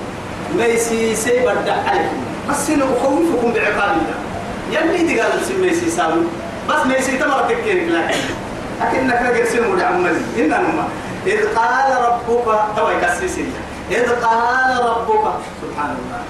ميسي 0.56 1.16
سيبرد 1.16 1.70
عليكم 1.70 2.18
بس 2.50 2.70
أنا 2.70 2.84
أخوفكم 2.84 3.54
بعقاب 3.54 3.92
الله 3.92 4.27
يلي 4.72 5.04
دي 5.08 5.20
قال 5.22 5.46
سميسي 5.46 5.90
سامي 5.90 6.28
بس 6.70 6.86
ميسي 6.86 7.18
تمر 7.18 7.42
تكينك 7.50 7.92
لكن. 7.92 8.20
أكنك 8.82 9.38
قرسل 9.38 9.68
مولي 9.68 9.84
عمالي 9.84 10.22
إننا 10.38 10.58
نما. 10.58 10.88
إذ 11.26 11.40
قال 11.56 11.90
ربك 12.08 12.60
توي 12.78 12.96
كسيسي 13.02 13.46
إذ 13.92 14.10
قال 14.10 14.86
ربك 14.86 15.26
سبحان 15.62 15.96
الله. 16.00 16.22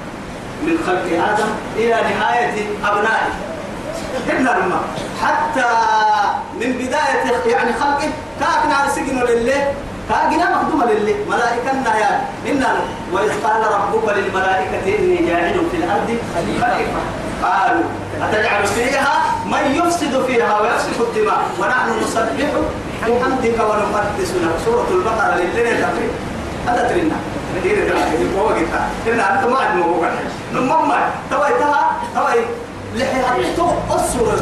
من 0.63 0.77
خلق 0.87 1.05
آدم 1.29 1.49
إلى 1.75 1.97
نهاية 2.09 2.55
أبنائه. 2.85 3.33
إننا 4.31 4.57
نما. 4.59 4.81
حتى 5.23 5.69
من 6.61 6.71
بداية 6.73 7.53
يعني 7.53 7.73
خلقه 7.73 8.09
كاكنا 8.39 8.75
على 8.75 8.89
سجن 8.91 9.19
لله 9.29 9.73
كاكنا 10.09 10.45
مخدومة 10.55 10.85
لله 10.85 11.15
ملائكة 11.29 11.97
يا 11.97 12.21
إننا 12.47 12.75
وإذ 13.13 13.31
قال 13.43 13.61
ربك 13.73 14.17
للملائكة 14.17 14.97
إني 14.99 15.27
جاعل 15.27 15.61
في 15.71 15.77
الأرض 15.77 16.17
خليفة. 16.35 17.01
قالوا 17.43 17.83
أتجعل 18.21 18.67
فيها؟ 18.67 19.13
من 19.45 19.63
يفسد 19.75 20.25
فيها 20.27 20.59
ويسفك 20.61 20.99
الدماء. 21.07 21.41
ونحن 21.59 21.89
نسبح 22.03 22.51
بحمدك 23.01 23.57
ونقدس 23.69 24.31
لك. 24.43 24.55
سورة 24.65 24.87
البقرة 24.91 25.35
للذين 25.35 25.81
تقريب 25.81 26.11
هذا 26.67 26.89
ترينا 26.89 27.15
كثير 27.55 27.89
ترى 27.89 27.99
هو 28.39 28.47
قلتها 28.47 28.89
إن 29.07 29.19
أنت 29.19 29.43
ما 29.51 29.57
عندنا 29.59 29.85
هو 29.85 30.03
نمم 30.53 30.91
تويتها 31.31 31.91
توي 32.15 32.41
لحي 32.95 33.21
حطوا 33.21 33.71
السورة 33.95 34.39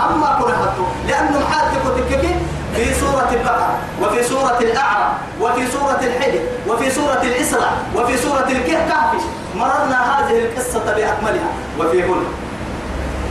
أما 0.00 0.38
كنا 0.40 0.54
حطوا 0.56 0.86
لأنه 1.08 1.38
محاتك 1.38 1.80
وتككي 1.86 2.34
في 2.74 2.94
سورة 2.94 3.28
البقرة 3.32 3.78
وفي 4.02 4.22
سورة 4.22 4.58
الأعرى 4.60 5.08
وفي 5.40 5.70
سورة 5.70 6.00
الحجر 6.02 6.40
وفي 6.68 6.90
سورة 6.90 7.22
الإسراء 7.22 7.72
وفي 7.96 8.16
سورة 8.16 8.48
الكهف 8.48 9.22
مررنا 9.56 9.98
هذه 10.18 10.38
القصة 10.38 10.84
بأكملها. 10.84 11.50
وفي 11.80 12.02
هنا. 12.02 12.28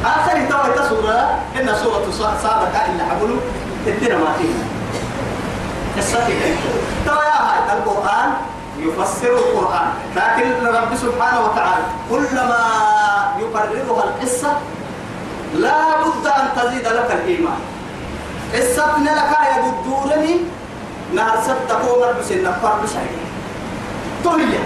آخر 0.05 0.33
توي 0.33 0.89
سورة 0.89 1.39
إن 1.59 1.75
سورة 1.83 2.05
صادقة 2.43 2.85
إلا 2.85 3.03
حقولوا 3.09 3.37
الدين 3.87 4.15
ما 4.15 4.33
فيها. 4.39 4.63
قصتك 5.97 6.57
ترى 7.05 7.27
هاي 7.39 7.77
القرآن 7.77 8.29
يفسر 8.79 9.27
القرآن. 9.27 9.87
لكن 10.15 10.65
رب 10.65 10.95
سبحانه 10.95 11.39
وتعالى 11.45 11.83
كلما 12.09 12.59
يقررها 13.39 14.03
القصة 14.03 14.51
لا 15.55 16.01
بد 16.01 16.27
أن 16.27 16.47
تزيد 16.55 16.87
لك 16.87 17.11
الإيمان. 17.11 17.59
قصتنا 18.53 19.09
لك 19.09 19.31
يا 19.47 19.73
دورني 19.85 20.35
نهر 21.13 21.37
صدقوا 21.47 22.05
مربس 22.05 22.31
النفر 22.31 22.73
بشعير 22.83 23.21
تهيأ. 24.23 24.63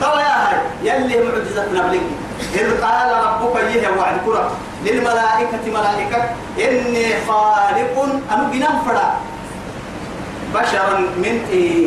ترى 0.00 0.20
يا 0.20 0.36
هاي. 0.48 0.58
يلي 0.82 1.16
معجزة 1.24 1.66
نبلك 1.72 2.00
إذ 2.54 2.82
قال 2.82 3.10
ربك 3.26 3.56
يه 3.74 3.88
وعد 3.98 4.16
كرة. 4.26 4.50
للملائكة 4.84 5.64
ملائكة. 5.66 6.18
إني 6.58 7.06
خالق 7.28 7.94
أنا 8.32 8.42
بنام 8.52 8.78
فرا 8.86 9.14
بشرا 10.54 10.98
من 11.16 11.46
إيه 11.52 11.86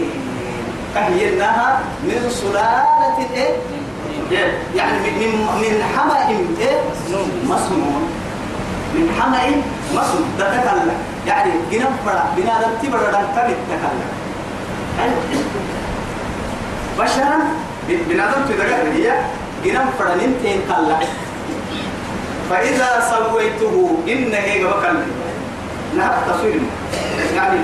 كهيناها 0.95 1.79
من 2.03 2.29
سلالة 2.29 3.17
إيه؟ 3.35 4.51
يعني 4.75 4.99
من 4.99 5.31
من 5.61 5.83
حمأ 5.97 6.29
إيه؟ 6.29 6.81
مسنون. 7.43 8.09
من 8.95 9.21
حمأ 9.21 9.41
مسنون. 9.91 10.25
ده 10.39 10.57
تكلم. 10.57 10.97
يعني 11.27 11.51
جنام 11.71 11.93
فرا 12.05 12.23
بنادم 12.37 12.71
تبرد 12.83 13.15
كم 13.15 13.49
تكلم 13.69 14.09
بشرا؟ 16.99 17.37
بنادم 17.89 18.41
تدقى 18.49 18.91
هي 18.93 19.21
جنام 19.63 19.87
فرا 19.99 20.15
ننتين 20.15 20.61
فإذا 22.49 22.89
سويته 23.09 23.97
إن 24.07 24.33
هي 24.33 24.63
بكل 24.63 24.97
نعم 25.97 26.11
تصوير. 26.29 26.59
يعني 27.35 27.59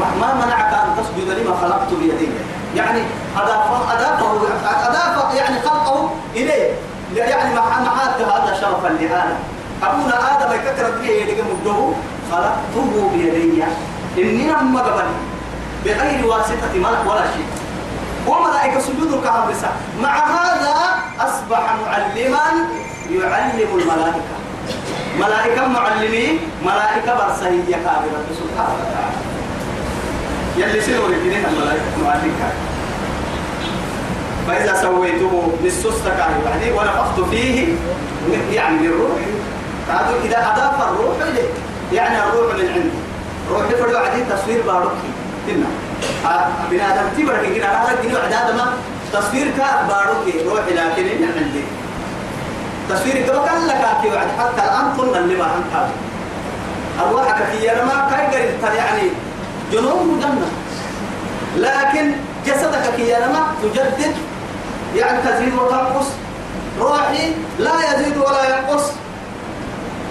ما 0.00 0.34
منعك 0.34 0.74
أن 0.74 0.88
تسجد 0.96 1.28
لما 1.38 1.56
خلقت 1.56 1.88
بيدي. 2.00 2.28
يعني 2.76 3.02
أضاف 3.36 3.90
أضافه 3.92 4.30
أضاف 4.88 5.34
يعني 5.34 5.60
خلقه 5.60 6.10
إليه. 6.34 6.70
يعني 7.16 7.54
محات 7.54 8.20
هذا 8.20 8.56
شرفا 8.60 8.88
لآدم. 8.88 9.36
أبونا 9.82 10.16
آدم 10.32 10.54
يكثر 10.54 10.90
به 11.00 11.10
يدق 11.10 11.44
مده 11.44 11.92
خلقته 12.32 13.10
بيدي 13.14 13.62
إني 14.18 14.48
لما 14.48 14.80
قبل 14.80 15.04
بغير 15.84 16.26
واسطة 16.26 16.74
ملك 16.74 17.02
ولا 17.06 17.22
شيء. 17.22 17.46
وملائكة 18.26 18.80
سجود 18.80 19.12
الكعب 19.12 19.48
مع 20.02 20.18
هذا 20.18 20.74
أصبح 21.20 21.74
معلما 21.86 22.46
يعلم 23.10 23.68
الملائكة. 23.74 24.36
ملائكة 25.18 25.66
معلمين 25.66 26.38
ملائكة 26.64 27.14
برسهية 27.14 27.76
كابرة 27.84 28.24
سبحانه 28.40 28.74
وتعالى. 28.80 29.16
يلي 30.56 30.80
سنور 30.80 31.06
الجنين 31.08 31.44
الملائكة 31.44 31.84
معلمين 32.04 32.34
فإذا 34.48 34.82
سويته 34.82 35.52
بالسستك 35.62 36.18
يعني 36.18 36.72
ونفخت 36.72 37.20
فيه 37.30 37.74
يعني 38.52 38.88
روحي 38.88 39.30
هذا 39.88 40.14
إذا 40.24 40.38
أضاف 40.38 40.88
الروح 40.88 41.16
إليه 41.28 41.48
يعني 41.92 42.18
الروح 42.18 42.54
من 42.54 42.68
عندي. 42.68 42.90
روحي 43.50 43.74
فدو 43.74 43.96
عدي 43.96 44.24
تصوير 44.24 44.62
باروكي 44.66 45.10
هنا 45.48 45.66
بنا 46.70 46.94
آدم 46.94 47.08
تبرك 47.18 47.46
كنا 47.54 47.82
هذا 47.82 47.94
الدين 47.94 48.14
وعداد 48.14 48.56
ما 48.56 48.72
تصوير 49.12 49.46
كا 49.58 49.86
باروكي 49.88 50.48
روحي 50.48 50.74
لكن 50.74 51.04
من 51.04 51.32
عندي. 51.36 51.64
تصوير 52.90 53.26
كما 53.26 53.66
لك 53.66 54.02
كي 54.02 54.08
وعد 54.08 54.28
حتى 54.38 54.62
الآن 54.64 54.86
قلنا 54.98 55.18
اللي 55.18 55.36
ما 55.36 55.44
أنت 55.44 55.86
أرواحك 57.00 57.44
في 57.44 57.66
ما 57.66 58.08
كاي 58.10 58.26
قريب 58.26 58.74
يعني 58.76 59.10
جنون 59.72 60.16
مجنة 60.16 60.48
لكن 61.56 62.12
جسدك 62.46 62.94
كي 62.96 63.12
ما 63.12 63.46
تجدد. 63.62 64.14
يعني 64.96 65.18
تزيد 65.22 65.54
وتنقص. 65.54 66.06
روحي 66.80 67.32
لا 67.58 67.72
يزيد 67.94 68.16
ولا 68.16 68.58
ينقص. 68.58 68.84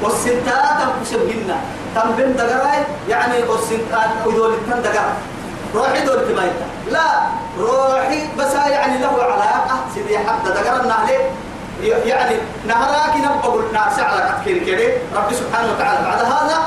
والستات 0.06 0.78
تنقص 0.80 1.12
بهن 1.14 1.50
تم 1.96 2.12
بن 2.18 2.36
دقراي 2.36 2.84
يعني 3.10 3.44
والستات 3.50 4.10
ودول 4.26 4.54
التن 4.54 4.82
دقرا. 4.82 5.14
روحي 5.76 6.06
دول 6.06 6.28
تمايتا 6.28 6.68
لا 6.92 7.08
روحي 7.60 8.20
بس 8.38 8.54
يعني 8.54 8.98
له 8.98 9.24
علاقة. 9.24 9.76
سيدي 9.96 10.18
حتى 10.18 10.50
دقرا 10.50 10.82
النهلي 10.82 11.18
يعني 11.84 12.36
نهراك 12.68 13.16
نبقى 13.18 13.52
ناس 13.74 14.00
على 14.00 14.30
كتكين 14.30 14.66
كده 14.66 14.94
رب 15.16 15.34
سبحانه 15.34 15.72
وتعالى 15.74 16.06
بعد 16.06 16.22
هذا 16.26 16.58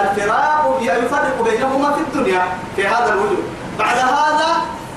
الفراق 0.00 0.78
يفرق 0.80 1.42
بينهما 1.44 1.92
في 1.92 2.00
الدنيا 2.00 2.42
في 2.76 2.86
هذا 2.86 3.12
الوجود. 3.12 3.44
بعد 3.78 3.98
هذا 3.98 4.50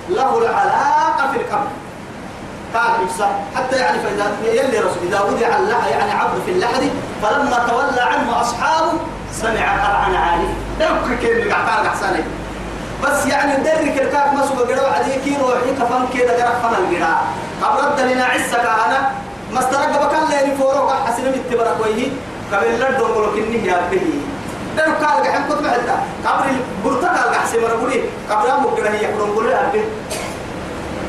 له 0.09 0.37
العلاقة 0.37 1.31
في 1.31 1.37
القبر. 1.37 1.67
قال 2.75 2.91
عيسى 3.01 3.27
حتى 3.55 3.75
يعني 3.75 3.97
فإذا 3.99 4.37
يلي 4.43 4.79
رسول 4.79 5.07
إذا 5.07 5.21
وضع 5.21 5.47
يعني 5.89 6.11
عبد 6.11 6.41
في 6.45 6.51
اللحد 6.51 6.89
فلما 7.21 7.67
تولى 7.69 8.01
عنه 8.01 8.41
أصحابه 8.41 8.93
سمع 9.33 9.85
قرعا 9.85 10.17
عالي 10.17 10.47
دمك 10.79 11.19
كيف 11.19 11.53
قاعد 11.53 11.85
أحساني 11.85 12.23
بس 13.03 13.25
يعني 13.25 13.63
درك 13.63 14.01
الكاك 14.01 14.33
مسوق 14.33 14.67
قرأ 14.67 14.91
عليك 14.93 15.39
روحي 15.41 15.71
كفن 15.79 16.19
كده 16.19 16.33
قرأ 16.33 16.59
فن 16.59 16.75
القراء 16.83 17.23
قبل 17.61 18.11
لنا 18.11 18.25
عسك 18.25 18.65
أنا 18.87 19.11
ما 19.53 19.59
استرق 19.59 20.05
بكال 20.05 20.47
لي 20.47 20.55
فورو 20.55 20.89
حسن 20.89 21.23
متبرك 21.27 21.77
ويه 21.83 22.09
قبل 22.53 22.79
لا 22.79 22.91
دونغلو 22.91 23.31
كني 23.31 23.67
يا 23.67 23.81
به 23.91 24.01
دم 24.77 25.05
قال 25.05 25.23
قحم 25.23 25.49
كنت 25.49 25.61
بعدا 25.63 25.97
قبل 26.25 26.51
برتقال 26.85 27.33
قحسي 27.33 27.59
مربولي 27.59 28.01
قبل 28.29 28.49
أمو 28.49 28.69
قرأ 28.69 28.89
هي 28.89 29.05
قرنقول 29.05 29.45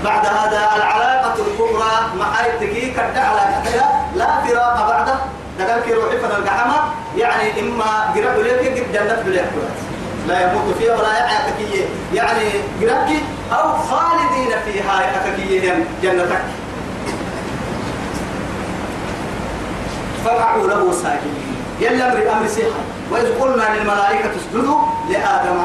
بعد 0.04 0.26
هذا 0.26 0.60
العلاقة 0.76 1.34
الكبرى 1.46 1.92
مع 2.18 2.46
التكي 2.46 2.90
كد 2.90 3.16
علاقة 3.16 3.62
لا 4.16 4.26
فراق 4.44 4.88
بعده. 4.88 5.14
دقال 5.58 5.82
كي 5.82 5.92
روحي 5.92 6.18
فن 6.18 6.30
القحمة 6.30 6.74
يعني 7.16 7.60
إما 7.60 8.12
قرأ 8.14 8.42
لك 8.42 8.86
جنة 8.92 9.22
بليك 9.26 9.44
لا 10.28 10.40
يموت 10.40 10.74
فيها 10.78 10.96
ولا 10.96 11.18
يحيا 11.18 11.50
ككية 11.50 11.84
يعني 12.14 12.48
قرأك 12.80 13.10
أو 13.52 13.78
خالدين 13.78 14.50
فيها 14.64 14.96
ككية 15.26 15.84
جنتك. 16.02 16.40
فقعوا 20.24 20.66
له 20.66 20.92
ساجدين. 20.92 21.56
يلا 21.80 22.12
أمر 22.12 22.32
أمر 22.32 22.48
سيحة 22.48 22.80
وإذ 23.10 23.40
قلنا 23.40 23.64
للملائكة 23.76 24.30
اسجدوا 24.36 24.78
لآدم 25.10 25.64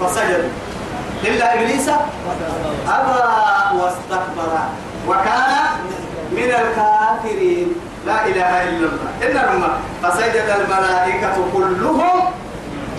فسجدوا. 0.00 0.50
إلا 1.24 1.54
إبليس؟ 1.54 1.88
أبى 2.88 3.18
واستكبر. 3.78 4.52
وكان 5.08 5.52
من 6.32 6.50
الكافرين. 6.62 7.68
لا 8.06 8.26
إله 8.26 8.52
إلا 8.68 8.86
الله. 8.90 9.10
إنما 9.22 9.70
فسجد 10.02 10.48
الملائكة 10.58 11.36
كلهم 11.54 12.18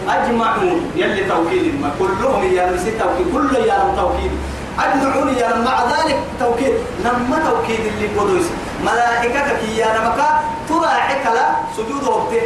أجمعون. 0.09 0.91
يلي 0.95 1.23
توكيد 1.23 1.81
ما 1.81 1.91
كلهم 1.99 2.43
يا 2.53 2.71
نسي 2.71 2.91
توكيد. 2.91 3.27
كل 3.33 3.55
يا 3.55 3.93
توكيد. 3.97 4.31
أجمعون 4.79 5.29
يا 5.37 5.49
مع 5.65 5.77
ذلك 5.93 6.19
توكيد. 6.39 6.73
لما 7.05 7.37
توكيد 7.49 7.79
اللي 7.85 8.07
قدوس. 8.19 8.47
ملائكتك 8.83 9.63
يا 9.75 9.87
نمكا 9.97 10.29
تراعك 10.69 11.25
لا 11.35 11.47
سجود 11.77 12.03
وقته 12.03 12.41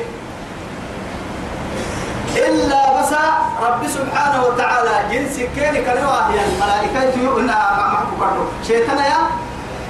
إلا 2.38 3.02
بس 3.02 3.12
رب 3.64 3.88
سبحانه 3.88 4.46
وتعالى 4.46 4.96
جنس 5.12 5.36
كين 5.56 5.76
كانوا 5.86 6.12
هي 6.30 6.40
الملائكة 6.46 7.20
يؤنا 7.24 7.60
معكم 7.94 8.46
شيطان 8.68 8.98
يا 8.98 9.22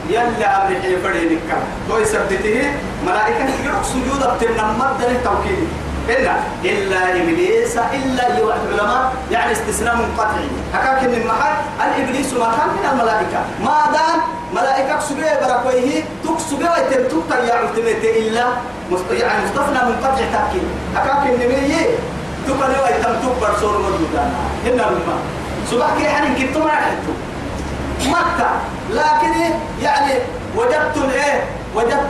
يلا 0.09 0.47
أمر 0.57 0.81
حي 0.81 0.97
فرينك 1.03 1.49
تو 1.89 1.97
يثبته 1.97 2.71
ملائكة 3.05 3.45
يروح 3.65 3.83
سجود 3.83 4.21
بتنمر 4.35 4.91
دل 4.99 5.05
التوكيد 5.05 5.67
إلا 6.09 6.33
إلا 6.63 7.15
إبليس 7.15 7.77
إلا 7.77 8.37
يوحد 8.39 8.59
العلماء. 8.71 9.13
يعني 9.31 9.51
استثناء 9.51 9.95
منقطعي 9.95 10.47
هكاك 10.73 11.03
من 11.03 11.13
المحل. 11.13 11.55
الإبليس 11.85 12.33
ما 12.33 12.45
كان 12.57 12.69
من 12.69 12.89
الملائكة. 12.91 13.39
ما 13.63 13.77
دام 13.91 14.19
ملائكة 14.55 14.99
سجيه 14.99 15.39
بركويه 15.43 16.03
تك 16.23 16.39
سجيه 16.49 16.69
ويتم 16.71 17.03
تك 17.29 17.35
يا 17.47 17.53
عتمت 17.53 18.03
إلا 18.03 18.45
يعني 19.11 19.45
مستثنى 19.45 19.79
منقطع 19.89 20.25
تأكيد. 20.33 20.67
هكاك 20.95 21.23
من 21.27 21.37
مية 21.37 21.85
تبني 22.47 22.77
ويتم 22.83 23.13
تكبر 23.23 23.51
صور 23.61 23.77
مدودانا 23.77 24.39
هنا 24.65 24.89
الماء 24.89 25.19
سبحك 25.71 26.01
يعني 26.01 26.27
كنت 26.35 26.57
ما 26.57 26.69
يحدث 26.69 27.07
مكة. 28.07 28.49
لكن 28.89 29.53
يعني 29.81 30.13
وجدت 30.55 30.97
الايه 30.97 31.43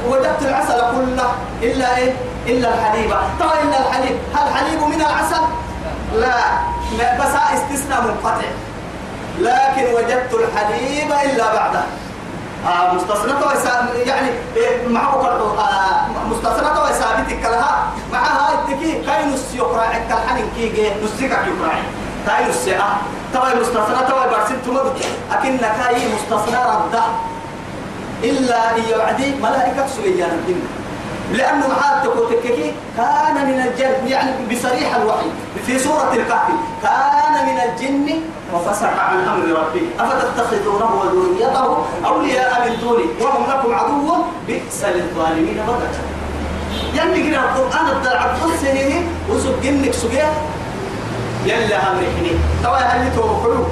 وجدت 0.09 0.41
العسل 0.41 0.79
كله 0.79 1.29
إلا 1.61 1.97
إيه؟ 1.97 2.13
إلا 2.47 2.73
الحليب. 2.73 3.11
طيب 3.39 3.49
إلا 3.69 3.79
الحليب. 3.87 4.17
هل 4.35 4.53
حليب 4.55 4.81
من 4.81 5.01
العسل؟ 5.01 5.41
لا. 6.15 6.35
بس 7.19 7.33
استثناء 7.53 8.01
منقطع. 8.01 8.47
لكن 9.39 9.93
وجدت 9.93 10.33
الحليب 10.33 11.11
إلا 11.11 11.53
بعده. 11.53 11.81
آه 12.67 12.93
مستصنة 12.93 13.35
يعني 14.05 14.29
إيه 14.55 14.87
معه 14.87 15.25
آه 15.59 16.07
مستصنة 16.29 16.81
وثابتك 16.83 17.43
لها. 17.43 17.87
معها 18.13 18.49
التكي 18.53 19.01
كاي 19.05 19.25
نس 19.25 19.55
يقرأ 19.55 19.85
الحنين 20.11 20.45
كي 20.55 20.91
نسيك 21.03 21.31
يقرأ. 21.31 21.73
كاي 22.27 22.49
نس 22.49 22.67
آه. 22.67 22.97
توا 23.33 23.59
مستصنة 23.61 24.01
توا 24.09 24.25
برسل 24.27 24.61
تمد. 24.65 24.93
أكن 25.31 25.57
كاي 25.57 25.95
مستصنة 26.15 26.59
رده 26.65 27.03
إلا 28.23 28.61
يوعدي 28.91 29.35
ملائكة 29.35 29.87
سجيانا 29.87 30.33
الدين 30.33 30.61
لأنه 31.33 31.67
معاد 31.67 32.03
تكوتككي 32.03 32.73
كان 32.97 33.35
من 33.47 33.59
الجن 33.67 34.07
يعني 34.07 34.31
بصريح 34.51 34.95
الوحي 34.95 35.25
في 35.65 35.79
سورة 35.79 36.13
الكهف 36.13 36.47
كان 36.83 37.45
من 37.45 37.59
الجن 37.59 38.21
وفسق 38.53 38.87
عن 38.99 39.27
أمر 39.27 39.45
ربه 39.59 39.81
أفتتخذونه 39.99 40.89
وذريته 40.95 41.36
أولياء 42.05 42.69
من 42.69 42.77
دوني 42.81 43.03
وهم 43.21 43.43
لكم 43.51 43.73
عدو 43.73 44.15
بئس 44.47 44.85
للظالمين 44.85 45.53
بدلا 45.67 45.89
يعني 46.95 47.29
كده 47.29 47.39
القرآن 47.39 47.87
الدلع 47.97 48.25
القصة 48.25 49.01
وسب 49.29 49.61
جنك 49.63 49.93
سجيه 49.93 50.33
يلا 51.45 51.91
أمرحني 51.91 52.31
توا 52.63 52.77
هل 52.77 53.15
توقعوا 53.15 53.65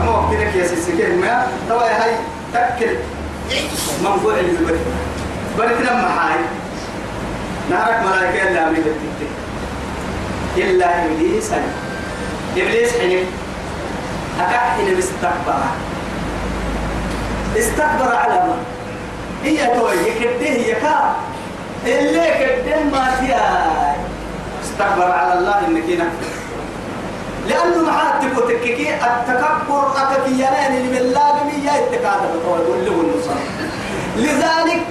أما 0.00 0.10
وقتك 0.10 0.54
يا 0.56 0.66
سيسكين 0.66 1.20
ما؟ 1.20 1.46
توا 1.68 1.82
هاي 2.04 2.14
تأكل. 2.52 2.96
منفوع 4.04 4.34
البرد 4.40 4.80
برد 5.58 5.80
لما 5.80 6.08
حاي. 6.08 6.40
نهرك 7.70 8.00
ملائكة 8.06 8.48
إلا 8.48 8.68
أمريكا 8.68 8.90
إلا 10.56 11.04
إبليس 11.04 11.50
إبليس 12.56 12.90
حنين 13.00 13.26
أكحن 14.40 14.98
استكبر 14.98 15.60
استكبر 17.56 18.14
على 18.16 18.34
ما 18.34 18.56
هي 19.44 19.66
توي 19.74 19.94
يكده 20.08 20.46
يكا 20.48 21.14
اللي 21.86 22.30
كدن 22.40 22.90
ما 22.92 23.10
فيها. 23.20 23.96
استكبر 24.64 25.12
على 25.12 25.38
الله 25.38 25.58
إنك 25.68 25.84
نكفر 25.90 26.34
لأنه 27.48 27.86
معاه 27.90 28.20
تبو 28.20 28.40
تككي 28.40 28.94
التكبر 28.94 29.86
أككي 29.96 30.30
ينين 30.30 30.72
اللي 30.80 30.98
بالله 30.98 31.32
بمية 31.42 31.70
التكادر 31.78 32.30
ويقول 32.48 32.84
له 32.84 32.92
النصر 32.92 33.34
لذلك 34.16 34.82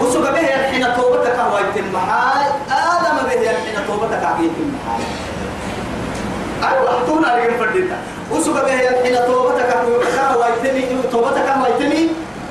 وسوق 0.00 0.30
به 0.30 0.40
الحين 0.40 0.86
توبتك 0.96 1.36
هو 1.38 1.58
يتم 1.58 1.92
محال 1.94 2.46
آدم 2.70 3.26
به 3.28 3.50
الحين 3.50 3.86
توبتك 3.86 4.22
يتم 4.40 4.74
محال 4.74 5.02
أيوة 6.72 7.06
تونا 7.06 7.26
لكن 7.26 7.58
فردتا 7.58 7.96
وسوق 8.30 8.64
به 8.64 8.88
الحين 8.88 9.16
توبتك 9.26 9.76
هو 10.34 10.44
يتم 10.64 11.10
توبتك 11.12 11.48
يتم 11.68 12.08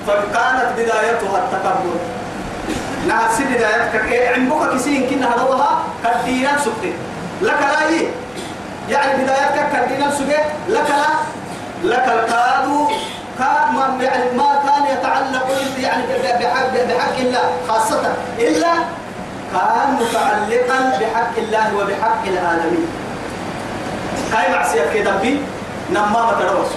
فكانت 0.08 0.70
بدايتها 0.78 1.38
التكبر. 1.44 1.98
سي 3.38 3.44
بدايتك. 3.44 4.34
عمبك 4.36 4.74
كسين 4.76 5.10
كنا 5.10 5.36
هدوها 5.36 5.84
كدينا 6.04 6.58
سبتي 6.58 6.94
لك 7.42 7.62
لا 7.62 7.88
إيه؟ 7.88 8.08
يعني 8.90 9.24
بدايتك 9.24 9.68
كدينا 9.74 10.12
سبتي 10.12 10.38
لك 10.70 10.90
لا 10.90 11.14
لك 11.84 12.06
الكادو 12.08 12.88
كان 13.40 13.76
ما 13.76 14.04
يعني 14.04 14.38
ما 14.38 14.62
كان 14.66 14.98
يتعلق 14.98 15.48
يعني 15.80 16.04
بحق 16.40 16.74
بحق 16.90 17.18
الله 17.20 17.52
خاصة 17.68 18.14
إلا 18.40 18.74
كان 19.54 19.88
متعلقا 20.00 20.80
بحق 21.00 21.36
الله 21.38 21.76
وبحق 21.78 22.24
العالمين. 22.28 22.88
هاي 24.34 24.52
معصية 24.56 24.86
كده 24.94 25.12
بي. 25.22 25.42
نما 25.94 26.26
ما 26.26 26.32
تروس 26.40 26.68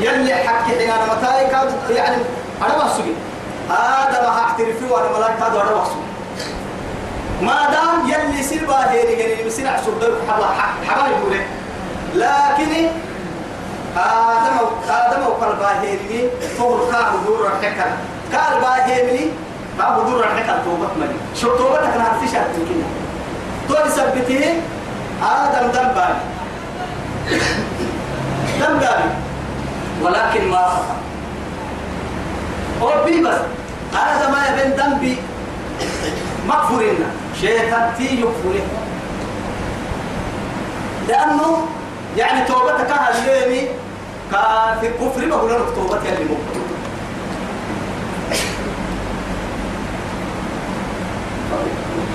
يلي 0.00 0.34
حق 0.34 0.62
حين 0.64 0.90
أنا 0.90 1.14
متاي 1.14 1.46
كاد 1.46 1.72
يعني 1.90 2.16
أنا 2.62 2.84
بسوي. 2.84 3.12
هذا 3.70 4.22
ما 4.22 4.38
هعترف 4.38 4.76
فيه 4.78 4.90
وأنا 4.90 5.18
ملاك 5.18 5.36
هذا 5.42 5.62
أنا 5.62 5.70
بسوي. 5.82 6.02
ما 7.42 7.70
دام 7.70 8.08
يلي 8.08 8.42
سلبا 8.42 8.90
هيري 8.90 9.12
يعني 9.12 9.44
مسنا 9.46 9.70
عصور 9.70 9.94
ده 10.00 10.08
حبا 10.28 10.46
حبا 10.88 11.08
يقوله 11.08 11.46
لكن 12.14 12.88
آدم 13.96 14.56
آدم 14.88 15.26
وقال 15.26 15.56
باهيرني 15.56 16.28
فور 16.58 16.88
كان 16.92 17.24
دور 17.26 17.46
الحكا 17.46 17.96
قال 18.32 18.60
باهيرني 18.60 19.26
كان 19.78 19.94
دور 20.10 20.24
الحكا 20.24 20.62
توبة 20.64 20.88
مني. 20.96 21.14
شو 21.40 21.56
توبة 21.56 21.76
كان 21.80 22.00
عارف 22.00 22.30
شو 22.32 22.38
كنا 22.38 22.86
تقول 23.68 23.90
سبته 23.92 24.60
آدم 25.22 25.66
دم 25.72 25.88
بالي 25.94 26.16
دم 28.62 28.78
بالي 28.78 29.10
ولكن 30.02 30.48
ما 30.50 30.56
خطأ 30.56 30.96
ربي 32.82 33.20
بس 33.22 33.40
آدم 33.94 34.32
ما 34.32 34.40
يبين 34.48 34.72
ذنبي. 34.72 35.16
مغفورين 36.48 36.96
شيطان 37.40 37.92
تي 37.98 38.20
يغفره 38.20 38.66
لأنه 41.08 41.66
يعني 42.16 42.44
توبتك 42.44 42.90
هالليمي 42.90 43.68
كان 44.32 44.78
في 44.80 44.86
الكفر 44.86 45.28
بقول 45.28 45.50
لك 45.50 45.74
توبتك 45.76 46.06
اللي 46.06 46.24
مكتوب 46.24 46.62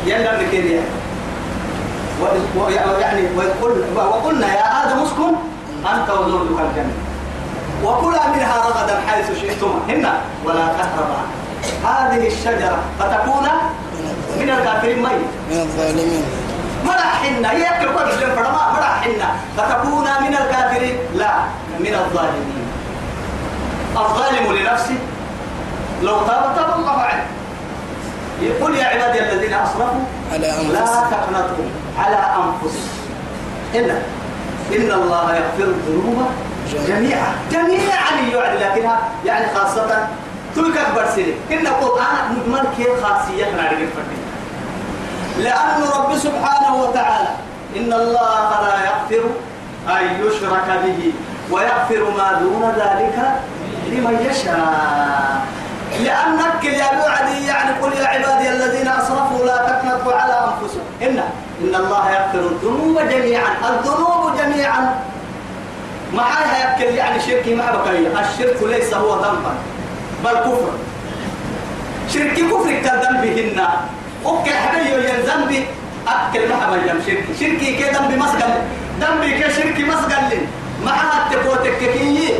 يلا 0.05 0.41
نكير 0.43 0.65
يعني 0.65 0.85
وقلنا 3.95 4.53
أنت 5.85 6.09
وزوجك 6.09 6.59
الجنة. 6.59 6.93
وكلا 7.83 8.27
منها 8.27 8.57
رغدا 8.67 9.01
حيث 9.07 9.39
شئتما. 9.41 9.79
هنا 9.89 10.13
ولا 10.45 10.67
تقربا 10.67 11.21
هذه 11.85 12.27
الشجرة 12.27 12.79
فتكون 12.99 13.47
من 14.39 14.49
الكافرين 14.49 15.03
ميت. 15.03 15.27
من 15.51 15.59
الظالمين. 15.61 16.23
مرحنا 16.85 17.53
يكل 17.53 17.89
قد 17.97 18.07
لم 18.07 18.35
فرما 18.35 18.71
مرحنا 18.73 19.27
فتكون 19.57 20.07
من 20.21 20.37
الكافرين. 20.41 20.97
لا 21.15 21.33
من 21.79 21.93
الظالمين. 21.93 22.67
الظالم 23.97 24.53
لنفسه. 24.53 24.97
لو 26.03 26.17
تاب 26.19 26.55
تاب 26.55 26.79
الله 26.79 26.91
عليه. 26.91 27.25
يقول 28.41 28.75
يا 28.75 28.85
عبادي 28.85 29.19
الذين 29.19 29.53
أسرفوا 29.53 30.05
على 30.33 30.47
لا 30.47 30.79
أنفسهم 30.79 31.09
تقنطوا 31.09 31.65
على 31.97 32.15
أنفسكم. 32.15 32.97
إن 33.75 34.01
إن 34.75 34.91
الله 34.91 35.35
يغفر 35.35 35.63
الذنوب 35.63 36.25
جميعا. 36.87 37.31
جميعا 37.51 38.11
يعد 38.33 38.61
لكنها 38.61 38.99
يعني 39.25 39.45
خاصة 39.55 40.07
تلك 40.55 40.77
أكبر 40.77 41.05
سنة. 41.15 41.33
إن 41.51 41.67
القرآن 41.67 42.35
كيف 42.77 43.03
خاصية 43.03 43.45
الفردين 43.83 44.23
لأن 45.39 45.81
رب 45.97 46.17
سبحانه 46.17 46.75
وتعالى 46.75 47.29
إن 47.77 47.93
الله 47.93 48.49
لا 48.61 48.75
يغفر 48.85 49.29
أن 49.89 50.25
يشرك 50.25 50.67
به 50.85 51.13
ويغفر 51.51 52.11
ما 52.17 52.39
دون 52.41 52.63
ذلك 52.75 53.17
لمن 53.91 54.27
يشاء. 54.29 55.41
لأنك 56.03 56.63
يا 56.63 57.07
بعدي 57.07 57.45
يعني 57.47 57.71
قل 57.81 57.93
يا 57.93 58.07
عبادي 58.07 58.49
الذين 58.49 58.87
أسرفوا 58.87 59.45
لا 59.45 59.57
تقنطوا 59.57 60.13
على 60.13 60.33
أنفسهم 60.33 60.83
إن 61.01 61.23
إن 61.61 61.75
الله 61.75 62.11
يغفر 62.11 62.39
الذنوب 62.39 62.99
جميعا. 63.09 63.51
الذنوب 63.69 64.37
جميعا. 64.37 64.99
معها 66.13 66.57
يأكل 66.57 66.95
يعني 66.95 67.19
شركي 67.19 67.55
مع 67.55 67.71
بقية 67.71 68.07
الشرك 68.19 68.63
ليس 68.63 68.93
هو 68.93 69.15
ذنبا 69.15 69.53
بل 70.23 70.31
كفر. 70.31 70.71
شركي 72.13 72.41
كفر 72.41 72.71
كذنبهن 72.83 73.59
أوكي 74.25 74.53
حبيبي 74.53 75.09
ين 75.09 75.19
ذنبي. 75.25 75.65
أكل 76.07 76.49
مع 76.49 76.69
بيام 76.69 76.99
شركي 77.07 77.33
شركي 77.39 77.75
كي 77.75 77.89
ذنبي 77.89 78.15
مسجل. 78.15 78.51
ذنبي 79.01 79.29
كي 79.39 79.53
شركي 79.53 79.83
مسجل. 79.83 80.47
معها 80.85 81.25
التكوتك 81.25 81.77
كي. 81.79 82.33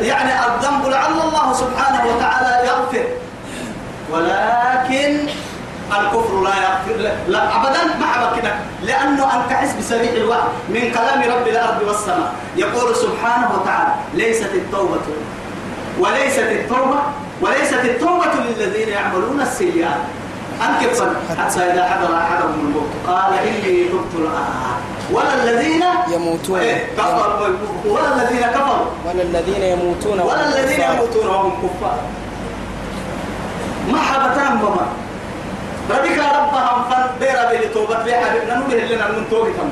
يعني 0.00 0.30
الذنب 0.46 0.86
لعل 0.86 1.12
الله 1.12 1.52
سبحانه 1.52 2.06
وتعالى 2.06 2.68
يغفر. 2.68 3.04
ولكن 4.12 5.28
الكفر 6.00 6.42
لا 6.42 6.54
يغفر 6.56 7.02
لا, 7.02 7.12
لا 7.28 7.56
ابدا 7.56 7.84
ما 8.00 8.06
حبكنا 8.06 8.54
لأنه 8.82 9.24
انت 9.24 9.52
حسب 9.52 9.80
سريع 9.80 10.12
الوحي 10.12 10.48
من 10.68 10.80
كلام 10.80 11.22
رب 11.22 11.48
الأرض 11.48 11.82
والسماء. 11.86 12.32
يقول 12.56 12.96
سبحانه 12.96 13.50
وتعالى 13.54 13.92
ليست 14.14 14.50
التوبة 14.54 15.00
وليست 15.98 16.38
التوبة 16.38 16.98
وليست 17.40 17.84
التوبة 17.84 18.32
للذين 18.48 18.88
يعملون 18.88 19.40
السيئات. 19.40 20.00
أنكب 20.62 20.90
حتى 21.38 21.60
إذا 21.60 21.84
حضر 21.84 22.16
أحدهم 22.16 22.54
الموت. 22.60 22.90
قال 23.06 23.34
إني 23.34 23.84
تبت 23.84 24.14
الآن. 24.14 24.72
ولا 25.12 25.34
الذين 25.42 25.84
يموتون. 26.14 26.58
إيه، 26.58 26.86
كفروا. 26.96 27.48
ولا 27.84 28.14
الذين 28.14 28.42
كفروا. 28.42 28.86
ولا 29.06 29.22
الذين 29.22 29.62
يموتون 29.62 30.20
ولا 30.20 30.48
الذين. 30.48 30.80
يموتون 30.80 31.26
وهم 31.26 31.52
كفار. 31.62 31.98
محبتان 33.88 34.58
بما 34.58 34.86
ربك 35.90 36.18
ربهم 36.18 36.84
فن 36.90 37.04
بيرا 37.20 37.44
بيلي 37.50 37.68
توبت 37.68 37.96
لي 38.06 38.14
حبيبنا 38.14 38.54
نوله 38.54 38.84
لنا 38.84 39.06
من 39.08 39.26
توبة 39.30 39.50
تم 39.50 39.68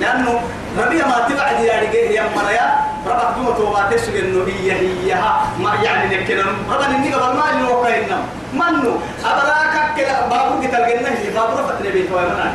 لأنه 0.00 0.40
ربي 0.78 0.98
ما 0.98 1.26
تبعد 1.28 1.60
يا 1.60 1.80
رجال 1.80 2.10
يا 2.10 2.22
مريا 2.36 2.66
ربك 3.06 3.34
دوما 3.36 3.52
توبات 3.56 3.94
تسوي 3.94 4.20
إنه 4.20 4.44
هي 4.46 4.72
هي 4.72 5.14
ما 5.58 5.74
يعني 5.82 6.16
نكنا. 6.16 6.44
ربنا 6.70 6.96
إني 6.96 7.14
قبل 7.14 7.36
ما 7.36 7.44
إنه 7.52 7.70
وقينا 7.70 8.18
منو؟ 8.52 8.92
أبراك 9.24 9.74
كلا 9.96 10.28
بابو 10.28 10.60
كتل 10.62 10.84
جنة 10.88 11.08
هي. 11.08 11.30
بابو 11.34 11.52
رفت 11.58 11.80
نبي 11.86 12.02
توبة 12.08 12.22
منا 12.22 12.52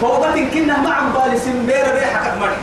توبة 0.00 0.48
كنا 0.54 0.76
مع 0.80 0.96
بالي 1.14 1.38
سن 1.38 1.66
بيرا 1.66 1.92
بيا 1.94 2.06
حكت 2.06 2.34
مرح 2.40 2.56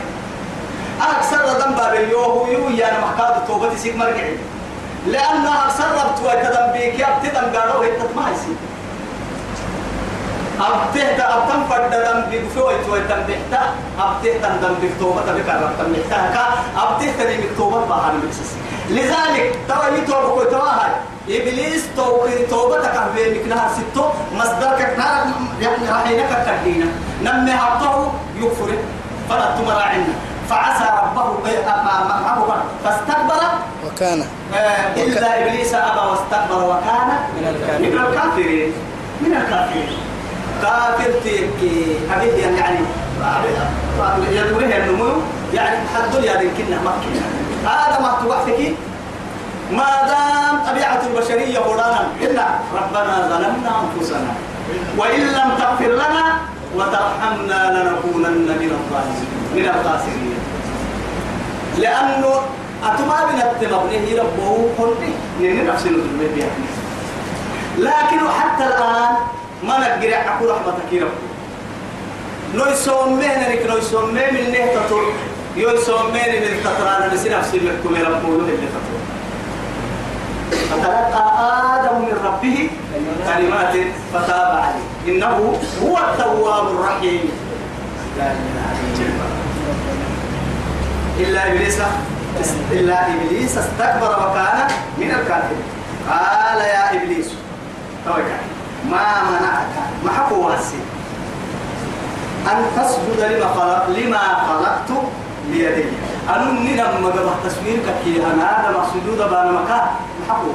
أكثر 1.00 1.44
ذنب 1.60 1.76
باليوه 1.92 2.48
يو 2.48 2.68
يا 2.70 3.00
محكاد 3.00 3.46
توبة 3.46 3.76
سيك 3.76 3.96
مرجعي 3.96 4.36
لأنها 5.06 5.68
سربت 5.78 6.18
وتدم 6.24 6.72
بيك 6.72 6.98
يا 7.00 7.08
بتدم 7.18 7.46
قالوا 7.58 7.84
هي 7.84 7.90
ما 8.16 8.30
يصير 8.32 8.56
أبته 10.60 11.02
أبتم 11.36 11.64
فرد 11.70 11.90
دم 11.90 12.30
بيك 12.30 12.44
فوي 12.54 12.74
توي 12.86 13.00
تم 13.00 13.22
بيحتا. 13.26 13.62
أبته 13.98 14.32
تم 14.42 14.54
دم 14.62 14.74
بيك 14.80 14.92
توبة 15.00 15.20
تبيك 15.26 15.48
رب 15.48 15.70
تم 15.78 15.92
بيحتا. 15.92 16.34
كا 16.34 16.44
أبته 16.82 17.12
تني 17.18 17.36
بيك 17.36 17.50
توبة 17.56 17.84
بحال 17.84 18.20
بيكسس 18.20 18.50
لذلك 18.90 19.58
ترى 19.68 19.98
يتوب 19.98 20.24
كوي 20.34 20.44
ترى 20.44 20.70
هاي. 20.80 20.92
إبليس 21.28 21.84
تو 21.96 22.26
توبة 22.50 22.76
تكفي 22.80 23.38
مكنها 23.38 23.68
ستو. 23.74 24.04
مصدر 24.34 24.72
كتار 24.78 25.26
يعني 25.60 25.90
رحينك 25.90 26.30
كدينا 26.46 26.86
نمي 27.22 27.52
هبطه 27.52 28.12
يكفر 28.36 28.70
فلا 29.28 29.56
تمرعنا 29.56 30.14
فعسى 30.50 30.84
ربه 31.02 31.24
معه 31.66 32.62
فاستكبر. 32.84 33.42
وكان. 33.86 34.24
آه، 34.54 34.94
إلا 34.96 35.42
إبليس 35.42 35.74
أبى 35.74 36.00
واستكبر 36.10 36.64
وكان. 36.64 37.08
من 37.80 37.98
الكافرين. 38.06 38.72
من 39.20 39.36
الكافرين. 39.36 40.09
كافر 40.62 41.10
تيكي. 41.24 41.96
حبيبي 42.10 42.40
يعني 42.40 42.78
يدوره 44.32 44.76
النمو 44.76 45.12
يعني 45.54 45.76
حد 45.94 46.24
يا 46.24 46.34
كنا 46.34 46.78
مكي 46.84 47.12
هذا 47.64 48.00
ما 48.00 48.16
توقفك 48.22 48.60
ما 49.72 49.90
دام 50.10 50.54
طبيعة 50.68 51.02
البشرية 51.06 51.58
قرانا 51.58 52.00
إن 52.22 52.38
ربنا 52.74 53.14
ظلمنا 53.30 53.72
أنفسنا. 53.82 54.32
وإن 54.98 55.20
لم 55.20 55.48
تغفر 55.58 55.92
لنا 55.92 56.24
وترحمنا 56.76 57.60
لنكونن 57.74 58.48
من 58.60 58.70
الظالمين 58.78 59.28
من 59.54 59.64
الخاسرين. 59.74 60.38
لأنه 61.78 62.40
أتما 62.84 63.18
بنا 63.32 63.50
التمبني 63.50 64.18
ربه 64.18 64.68
كنتي 64.78 65.12
نين 65.40 65.66
نفس 65.66 65.86
الظلم 65.86 66.20
بيها 66.34 66.48
لكن 67.78 68.20
حتى 68.40 68.66
الآن 68.66 69.12
ما 69.62 69.78
نقرأ 69.78 70.16
أقول 70.28 70.50
رحمتك 70.50 70.92
يا 70.92 71.04
رب 71.04 71.10
لو 72.54 72.66
يسومين 72.66 73.40
لك 73.50 73.66
لو 73.68 73.76
يسومين 73.76 74.34
من 74.34 74.50
نه 74.52 74.66
تطور 74.74 75.12
يو 75.56 75.70
يسومين 75.70 76.30
من 76.42 76.60
تطران 76.64 77.10
بس 77.12 77.26
نفس 77.26 77.54
لكم 77.54 77.96
يا 77.96 78.04
رب 78.08 78.24
اللي 78.24 78.56
تطور 78.56 79.00
فتلقى 80.70 81.24
آدم 81.74 81.98
من 81.98 82.14
ربه 82.24 82.70
كلمات 83.26 83.74
فتاب 84.14 84.56
عليه. 84.56 85.14
إنه 85.14 85.58
هو 85.82 85.98
التواب 85.98 86.66
الرحيم. 86.66 87.30
إلا 91.18 91.52
إبليس 91.52 91.78
إلا 92.72 93.06
إبليس 93.08 93.58
استكبر 93.58 94.12
وكان 94.12 94.68
من 94.98 95.10
الكافرين. 95.10 95.62
قال 96.10 96.58
يا 96.58 97.02
إبليس 97.02 97.28
توكل. 98.06 98.22
ما 98.90 99.22
منعك. 99.30 99.72
ما 100.04 100.10
حكوا 100.12 100.54
أن 102.52 102.58
تسجد 102.76 103.20
لما 103.20 103.48
خلق 103.54 103.88
لما 103.88 104.18
خلقت 104.18 104.90
بيدي. 105.50 105.84
أنا 106.28 106.52
نينا 106.52 107.00
ما 107.00 107.08
قبل 107.08 107.30
تصويرك 107.44 107.86
كي 108.04 108.22
أنا 108.26 108.44
هذا 108.50 108.70
مقصود 108.78 109.18
بأن 109.30 109.48
مكان. 109.54 109.86
ما 110.20 110.24
حكوا 110.28 110.52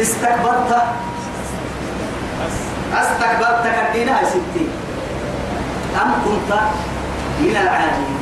استكبرت. 0.00 0.72
استكبرت 2.94 3.64
كدينا 3.64 4.20
يا 4.20 4.26
ستي 4.26 4.66
أم 6.02 6.10
كنت 6.24 6.50
من 7.40 7.56
العالمين. 7.62 8.18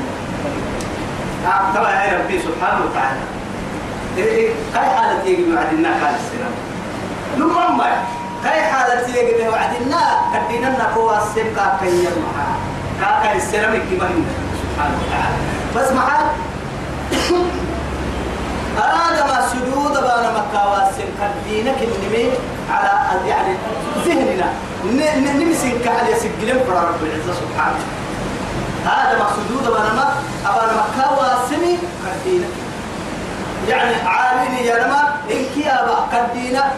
طبعا 1.74 1.90
يا 2.04 2.18
ربي 2.18 2.38
سبحانه 2.38 2.84
وتعالى. 2.84 3.35
إيه 4.16 4.24
إيه 4.24 4.50
حالة 4.74 5.22
يجي 5.24 5.54
وعدنا 5.54 5.88
قال 5.88 6.14
السلام. 6.14 6.54
نمم 7.38 7.82
كاي 8.44 8.62
حالة 8.62 9.08
يجي 9.08 9.48
وعدنا 9.48 10.00
كدينا 10.34 10.70
نقوى 10.70 11.16
السم 11.18 11.54
كاكا 11.56 11.84
يرمها 11.84 12.48
كاكا 13.00 13.36
السلام 13.36 13.72
كما 13.72 14.08
سبحانه 14.62 14.96
وتعالى. 15.02 15.36
بس 15.76 15.92
معاك 15.92 16.26
أراد 18.84 19.28
ما 19.28 19.48
سجود 19.48 19.92
بانا 19.92 20.30
مكة 20.30 20.70
واسم 20.70 21.08
كدينا 21.20 21.72
كنمي 21.72 22.30
على 22.70 23.28
يعني 23.28 23.54
ذهننا. 24.06 24.52
نمسك 25.38 25.86
على 25.86 26.14
سجلين 26.16 26.64
فرع 26.68 26.82
رب 26.82 27.02
العزة 27.02 27.32
سبحانه. 27.40 27.78
هذا 28.84 29.18
مقصود 29.18 29.72
بانا 29.72 29.92
ما 29.94 30.14
أبانا 30.46 30.72
مكة 30.72 31.12
واسمي 31.18 31.78
كدينا. 32.24 32.65
يعني 33.68 33.94
عاليني 34.08 34.66
يا 34.66 34.86
نما 34.86 35.16
إنك 35.30 35.66
يا 35.66 35.86
با 35.86 36.06
كدينا 36.12 36.72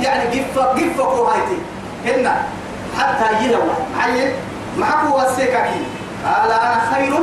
يعني 0.00 0.40
قفة 0.40 0.62
قفة 0.62 1.04
كوهايتي 1.04 1.58
هنا 2.04 2.42
حتى 2.98 3.44
يلوى 3.44 3.74
معي؟ 3.96 4.32
معك 4.78 5.14
واسيكاكي 5.14 5.82
قال 6.24 6.52
أنا 6.52 6.80
خير 6.94 7.14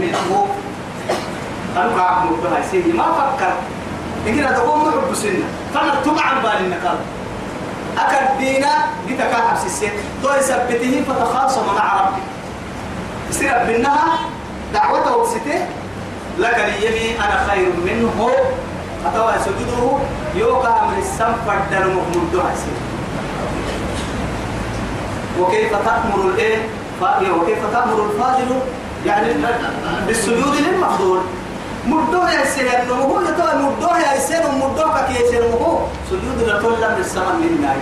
منه. 0.00 0.46
أنا 1.76 1.96
معك 1.96 2.22
مبتها 2.30 2.62
سيدي. 2.70 2.92
ما 2.92 3.04
فكر. 3.04 3.52
إنك 4.26 4.50
تقوم 4.56 4.88
محب 4.88 5.14
سنة. 5.14 5.44
فأنا 5.74 6.00
تبع 6.04 6.32
بالي 6.42 6.66
النقل 6.66 6.98
أكد 7.98 8.38
دينا 8.38 8.68
بتكا 9.08 9.36
حبس 9.50 9.64
السيد 9.66 9.92
تو 10.22 10.28
يثبته 10.34 11.04
فتخاصم 11.08 11.66
مع 11.76 12.00
ربي 12.00 12.22
يصير 13.30 13.64
بينها 13.66 14.18
دعوته 14.74 15.16
وسته 15.16 15.66
لك 16.38 16.54
اليمي 16.54 17.18
أنا 17.18 17.46
خير 17.48 17.72
منه. 17.84 18.30
أتوا 19.06 19.38
سجوده 19.44 19.98
يوقع 20.34 20.84
من 20.84 20.98
السم 20.98 21.32
فدر 21.46 21.86
محمود 21.86 22.42
حسين 22.50 22.78
وكيف 25.40 25.72
تأمر 25.72 26.30
الإيه؟ 26.30 26.58
وكيف 27.30 27.58
تأمر 27.72 28.06
الفاضل؟ 28.06 28.60
يعني 29.06 29.34
بالسجود 30.06 30.54
للمفضول. 30.56 31.20
مردوه 31.86 32.32
يا 32.32 32.44
سيد 32.44 32.90
نمو 32.90 33.20
يتوى 33.20 33.62
مردوه 33.62 33.98
يا 33.98 34.18
سيد 34.18 34.44
ومردوه 34.44 35.06
كي 35.06 35.22
يسير 35.22 35.44
نمو 35.48 35.78
سجود 36.10 36.48
لطول 36.48 36.72
من 36.72 36.96
السماء 37.00 37.34
من 37.34 37.58
ناي 37.62 37.80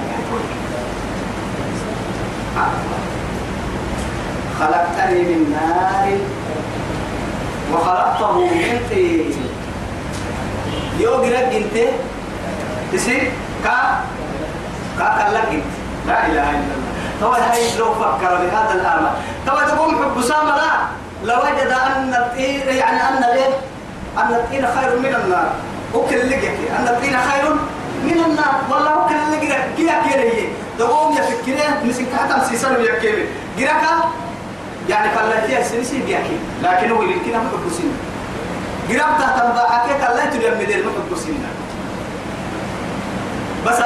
خلقتني 4.60 5.22
من 5.22 5.50
نار 5.52 6.18
وخلقته 7.72 8.32
من 8.32 8.80
طين. 8.90 9.48
يوغرق 11.00 11.48
انت 11.52 11.76
تسي؟ 12.92 13.30
كا؟ 13.64 14.00
كا 14.98 15.06
كلك 15.18 15.48
انت 15.52 15.72
لا 16.06 16.26
إله 16.26 16.50
إلا 16.50 16.50
الله. 16.50 16.86
طبعا 17.20 17.38
هاي 17.38 17.78
لو 17.78 17.94
فكر 17.94 18.32
بهذا 18.42 18.74
الأمر. 18.74 19.10
طبعا 19.46 19.64
تقوم 19.64 20.04
حب 20.04 20.22
سامة 20.22 20.56
لا. 20.56 20.72
لوجد 21.24 21.58
أن 21.96 22.14
الطين 22.14 22.60
يعني 22.60 23.00
أن 23.08 23.20
ليه؟ 23.34 23.52
أن 24.18 24.34
الطين 24.34 24.66
خير 24.66 24.98
من 24.98 25.14
النار. 25.24 25.48
وكل 25.94 26.30
لقيك 26.30 26.58
أن 26.78 26.88
الطين 26.88 27.16
خير 27.30 27.44
من 28.04 28.18
النار. 28.26 28.54
والله 28.70 28.98
وكل 28.98 29.20
لقيك 29.32 29.54
كيا 29.76 30.02
كيري. 30.08 30.48
تقوم 30.78 31.16
يفكرين 31.16 31.72
مسك 31.84 32.06
حتى 32.18 32.46
سيسان 32.48 32.76
ويكيمي 32.76 33.24
جراكا 33.58 33.92
يعني 34.88 35.08
كلا 35.14 35.46
هي 35.48 35.64
سنسي 35.64 36.02
بيحكي 36.06 36.38
لكن 36.62 36.90
هو 36.90 37.02
يمكن 37.02 37.34
أن 37.34 37.46
يحب 37.46 37.72
سنة. 37.78 37.96
قرب 38.88 39.18
تحت 39.18 39.44
الضاعة 39.44 39.86
كلا 39.86 40.26
تلم 40.26 40.60
مدير 40.60 40.84
محب 40.86 41.18
سنة. 41.18 41.48
بس 43.66 43.78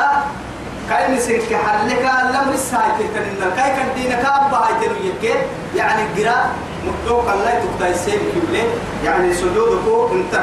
كاي 0.91 1.15
مسك 1.15 1.55
حلك 1.55 2.05
لم 2.35 2.53
رساي 2.53 2.91
تتنين 2.99 3.51
كاي 3.57 3.71
كدينا 3.77 4.15
كابا 4.15 4.57
هاي 4.57 4.75
تلويك 4.81 5.37
يعني 5.77 6.03
قرأ 6.17 6.51
مكتوك 6.87 7.25
الله 7.35 7.63
تكتاي 7.65 7.95
سيب 7.95 8.21
كبلة 8.35 8.65
يعني 9.05 9.35
سجودك 9.35 10.13
انت. 10.13 10.35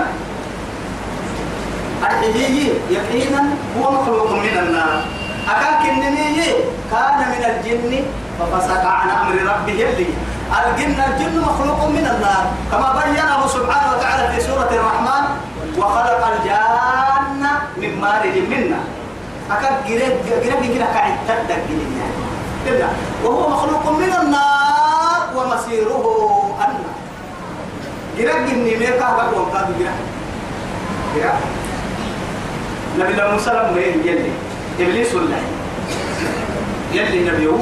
أرحيه 2.03 2.73
يقينا 2.89 3.43
هو 3.77 3.91
مخلوق 3.91 4.31
من 4.31 4.57
النار. 4.59 5.01
أكاك 5.49 5.89
النمي 5.89 6.43
كان 6.91 7.17
من 7.17 7.43
الجن 7.45 8.05
ففسق 8.39 8.85
عن 8.85 9.09
أمر 9.09 9.35
ربه 9.41 9.89
اللي 9.89 10.05
الجن 10.47 10.95
الجن 11.07 11.35
مخلوق 11.41 11.81
من 11.87 12.05
النار. 12.13 12.43
كما 12.71 12.89
بينه 13.03 13.47
سبحانه 13.47 13.87
وتعالى 13.97 14.23
في 14.33 14.39
سورة 14.47 14.69
الرحمن 14.71 15.23
وخلق 15.77 16.21
الجان 16.33 17.43
من 17.77 17.91
مارج 18.01 18.35
منا 18.51 18.79
أكاد 19.51 19.75
جرب 19.87 20.15
جرب 20.43 20.63
كعد 20.93 21.13
تدق 21.27 21.63
جنة 21.69 22.89
وهو 23.23 23.49
مخلوق 23.49 23.85
من 23.99 24.11
النار 24.21 25.21
ومصيره 25.35 26.05
النار 26.59 26.97
جرب 28.17 28.39
جنة 28.47 28.71
ميكا 28.79 29.07
بقى 29.15 29.29
وقاد 29.35 29.67
جرب 29.79 29.99
جرب 31.15 31.39
نبي 32.99 33.13
الله 33.13 33.31
موسى 33.31 33.49
لما 33.49 33.79
يلي. 33.79 34.31
إبليس 34.79 35.13
الله 35.13 35.41
يلي 36.93 37.19
نبيه. 37.29 37.57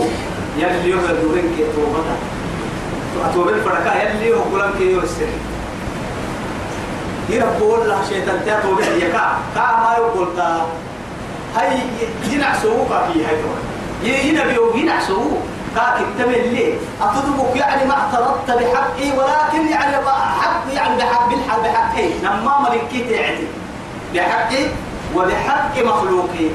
يلي 0.58 0.90
يوم 0.90 1.06
الدورين 1.10 1.48
كي 1.58 1.64
توبته 1.76 2.18
أتوب 3.24 3.48
الفرقة 3.50 3.94
يلي 4.02 4.34
وقلم 4.34 4.74
كي 4.78 4.92
يوسر 4.92 5.32
يربو 7.30 7.76
الله 7.76 8.00
شيطان 8.10 8.40
تاتو 8.46 8.76
به 8.76 8.86
يكا 8.86 9.38
كا 9.56 9.66
ما 9.84 9.96
يقول 9.98 10.28
تا. 10.38 10.66
هاي 11.56 11.80
جنع 12.32 12.54
سوق 12.62 12.88
في 12.88 13.26
هاي 13.26 13.36
كمان. 13.42 13.64
ينبي 14.04 14.60
وجنع 14.60 15.00
سوق 15.08 15.42
كا 15.76 15.98
كتب 15.98 16.30
اللي 16.30 16.74
أتدبك 17.02 17.56
يعني 17.56 17.88
ما 17.88 17.94
اعترضت 17.94 18.50
بحقي 18.52 19.08
ولكن 19.18 19.68
يعني 19.72 19.96
حق 20.42 20.64
يعني 20.74 20.98
بحق 20.98 21.30
بالحق 21.30 21.60
بحقي. 21.64 22.08
لما 22.24 22.54
ملكي 22.60 23.00
تعدي 23.10 23.48
بحقي 24.14 24.64
وبحق 25.16 25.74
مخلوقي. 25.86 26.48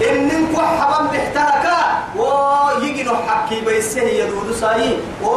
إن 0.00 0.26
نكو 0.28 0.60
حبا 0.62 1.06
بحتركا 1.12 1.76
ويجي 2.16 3.10
حكي 3.28 3.60
بيسه 3.60 4.02
يدود 4.02 4.52
ساي 4.60 4.96
و 5.24 5.28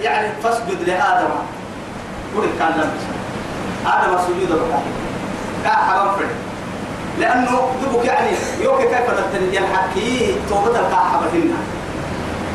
يعني 0.00 0.28
فاسجد 0.42 0.82
لآدم. 0.86 1.28
قول 2.34 2.46
كان 2.58 2.68
لم 2.68 2.90
آدم 3.86 4.18
سجود 4.26 4.58
بقى 4.58 4.80
كا 5.64 5.70
حبا 5.70 6.12
فرد 6.12 6.28
لأنه 7.18 7.68
دبك 7.82 8.04
يعني 8.04 8.30
يوكي 8.60 8.82
كيف 8.82 9.10
تبتني 9.10 9.58
الحكي 9.58 10.34
توبة 10.48 10.70
الكا 10.70 10.96
حبا 10.96 11.26
هنا 11.32 11.56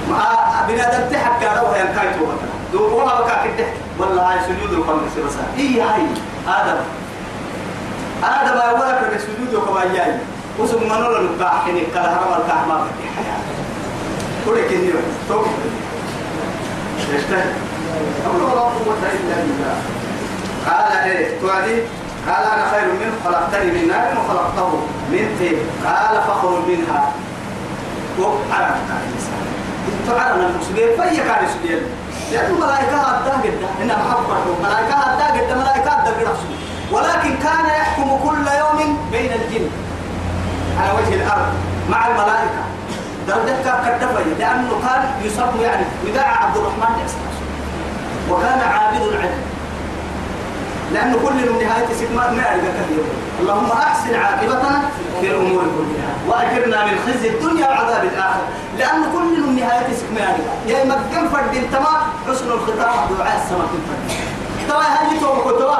ما 0.09 0.25
بنادم 0.67 1.09
تحكى 1.11 1.45
روح 1.45 1.77
ينكاي 1.79 2.13
توبة. 2.19 2.33
دوبوها 2.73 3.21
بكا 3.21 3.43
كده 3.43 3.67
والله 3.99 4.31
هاي 4.31 4.39
سجود 4.43 4.73
الخمس 4.73 5.11
بس 5.27 5.33
إيه 5.57 5.83
هاي؟ 5.83 6.01
آدم. 6.47 6.77
آدم 8.23 8.57
أولك 8.57 9.01
بسجود 9.15 9.63
كما 9.67 9.83
ياي 9.83 10.13
وسم 10.59 10.83
من 10.83 10.91
ولا 10.91 11.21
نباح 11.21 11.63
حين 11.65 11.83
كلا 11.93 12.13
هرم 12.13 12.41
الكعب 12.41 12.67
ما 12.67 12.75
بدي 12.75 13.07
حياة 13.15 13.39
كل 14.45 14.69
كنيو. 14.69 14.99
توك 15.29 15.45
يشتهي. 17.13 17.51
أول 18.27 18.41
لا 18.41 18.61
قوة 18.61 18.95
إلا 19.13 19.35
بالله 19.35 19.75
قال 20.69 20.97
إيه؟ 20.97 21.39
توعدي. 21.41 21.81
قال 22.27 22.43
أنا 22.53 22.71
خير 22.71 22.85
منه 22.85 23.13
خلقتني 23.25 23.71
من 23.71 23.87
نار 23.87 24.17
وخلقته 24.17 24.69
من 25.11 25.35
طين. 25.39 25.59
قال 25.85 26.21
فخرج 26.27 26.59
منها. 26.67 27.11
وعرفت 28.19 28.81
تعلم 30.07 30.39
المسلمين. 30.45 30.97
فهي 30.97 31.17
كان 31.17 31.45
يسجل 31.45 31.81
لأن 32.31 32.51
الملائكة 32.51 33.01
أداه 33.01 33.37
جدا. 33.43 33.67
إنها 33.81 33.97
محبة 33.97 34.37
الملائكة 34.57 35.13
أداه 35.13 35.37
جدا. 35.37 35.55
ملائكة 35.55 35.91
أداه 36.01 36.35
ولكن 36.91 37.37
كان 37.43 37.65
يحكم 37.65 38.17
كل 38.29 38.47
يوم 38.47 38.97
بين 39.11 39.31
الجن. 39.31 39.69
على 40.79 40.91
وجه 40.97 41.15
الأرض 41.15 41.53
مع 41.89 42.07
الملائكة. 42.07 42.63
درجتك 43.27 43.81
كالدفن 43.85 44.29
لأنه 44.39 44.69
كان 44.85 45.01
يسمى 45.23 45.61
يعني 45.63 45.85
وداع 46.05 46.43
عبد 46.43 46.57
الرحمن 46.57 46.95
الأساس 46.99 47.35
وكان 48.29 48.59
عابد 48.59 49.01
العلم. 49.01 49.41
لأنه 50.93 51.17
كل 51.25 51.33
من 51.33 51.59
نهاية 51.65 51.87
سكمات 51.99 52.31
ما 52.31 52.43
يعرف 52.43 52.61
كثير 52.61 53.03
اللهم 53.39 53.71
أحسن 53.71 54.15
عاقبتنا 54.15 54.81
في 55.21 55.27
الأمور 55.27 55.61
كلها. 55.61 56.11
وأجرنا 56.27 56.85
من 56.85 56.99
خزي 57.07 57.29
الدنيا 57.29 57.67
وعذاب 57.67 58.03
الآخرة. 58.03 58.47
لأن 58.77 59.03
كل 59.13 59.41
من 59.41 59.55
نهاية 59.55 59.93
سكمات 59.93 60.35
يا 60.67 60.83
إما 60.83 60.95
كم 61.13 61.29
فرد 61.29 61.67
تما 61.71 61.93
حسن 62.27 62.51
الختام 62.51 62.77
دعاء 63.19 63.41
السماء 63.43 63.67
كم 63.71 63.81
فرد 63.87 64.03
توا 64.69 64.81
هذه 64.81 65.19
تو 65.21 65.51
توا 65.59 65.77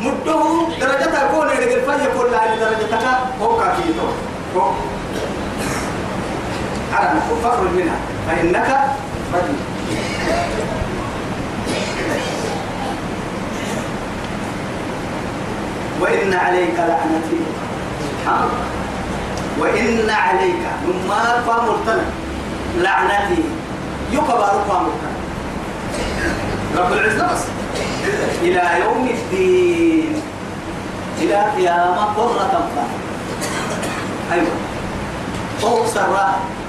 مده 0.00 0.68
درجة 0.80 1.24
يكون 1.24 1.48
يرجع 1.48 1.76
الفجر 1.76 2.10
كل 2.18 2.34
هذه 2.34 2.58
درجتك 2.60 3.06
هو 3.42 3.56
كافي 3.58 3.82
تو 3.92 4.60
هو 4.60 4.70
على 6.94 7.20
فخرج 7.42 7.70
منها 7.76 7.96
فإنك 8.28 8.80
رجل 9.34 9.54
وإن 16.00 16.34
عليك 16.34 16.74
لعنتي 16.78 17.40
سبحان 18.00 18.48
وإن 19.58 20.10
عليك 20.10 20.62
مما 20.86 21.42
فامرتنا 21.46 22.04
لعنتي 22.78 23.42
يكبر 24.12 24.64
فامرتنا 24.68 25.17
رب 26.76 26.92
العزة 26.92 27.32
بس 27.32 27.42
إلى 28.42 28.62
يوم 28.84 29.10
الدين. 29.10 30.22
إلى 31.18 31.34
قيامة 31.56 32.04
قرة 32.04 32.68
فا 32.74 32.84
أيوة. 34.32 34.56
أوكسر 35.62 36.16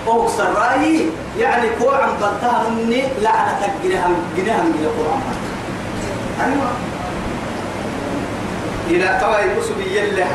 أوكسر 0.07 0.53
رأيي 0.53 1.09
يعني 1.39 1.69
كو 1.79 1.89
عم 1.89 2.09
بلتها 2.21 2.69
مني 2.69 3.03
لعنتك 3.21 3.73
جنهم 3.83 4.15
جنهم 4.37 4.73
جنهم 4.73 4.91
قرآن. 4.97 5.21
أيوة. 6.45 6.71
إلى 8.89 9.17
توا 9.21 9.39
يبص 9.39 9.67
بيلا 9.77 10.25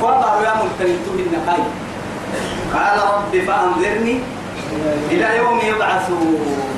فبارو 0.00 0.42
يا 0.44 0.54
ملتنتو 0.54 1.10
النقاي 1.18 1.62
قال 2.74 2.98
رب 3.14 3.44
فأنظرني 3.46 4.20
إلى 5.10 5.36
يوم 5.36 5.58
يبعثون. 5.58 6.73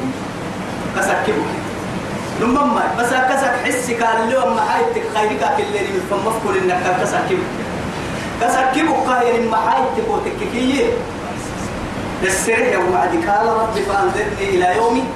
كسكبه 0.96 1.46
لما 2.40 2.82
بس 2.98 3.06
كسك 3.06 3.54
حسك 3.64 4.06
اليوم 4.24 4.56
ما 4.56 4.62
حيتك 4.70 5.02
خيرك 5.14 5.42
اللي 5.58 5.80
من 5.80 6.02
فمفكر 6.10 6.58
إنك 6.58 7.00
كسكبه 7.02 7.46
كسكبه 8.40 8.94
قاير 9.06 9.50
ما 9.50 9.56
حيتك 9.56 10.08
وتككيه 10.10 10.84
السرح 12.22 12.72
يوم 12.72 12.90
بعد 12.92 13.08
قال 13.08 13.46
رب 13.48 13.74
فأنظرني 13.88 14.48
إلى 14.48 14.76
يوم 14.76 15.08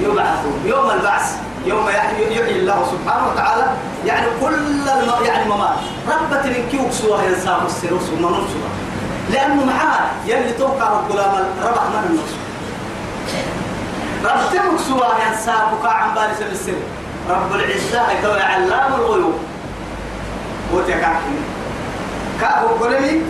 يبعثون. 0.00 0.62
يوم 0.66 0.90
البعث. 0.90 1.36
يوم 1.66 1.88
يحيي 1.88 2.58
الله 2.60 2.86
سبحانه 2.92 3.28
وتعالى. 3.28 3.66
يعني 4.06 4.26
كل 4.40 4.54
الم... 4.54 5.24
يعني 5.24 5.44
ممات. 5.50 5.78
ربة 6.08 6.42
من 6.42 6.68
كيوك 6.70 6.90
سوى 6.92 7.18
ينساه 7.26 7.66
السيروس 7.66 8.08
ومنون 8.12 8.32
سوى 8.32 8.70
لأنه 9.32 9.64
معاه 9.64 10.06
يلي 10.26 10.52
توقع 10.52 10.88
الغلام 10.92 11.32
ربح 11.64 11.82
من 11.82 12.06
النص 12.10 12.32
ربتمك 14.24 14.78
سوى 14.88 15.08
ينساه 15.26 15.74
بكاء 15.74 15.92
عن 15.92 16.14
بالس 16.14 16.42
السر 16.52 16.72
رب 17.30 17.52
العزة 17.54 18.00
هو 18.00 18.32
علام 18.32 18.94
الغيوب. 18.94 19.34
وتكاكي 20.74 21.38
كأبو 22.40 22.84
قلمي. 22.84 23.22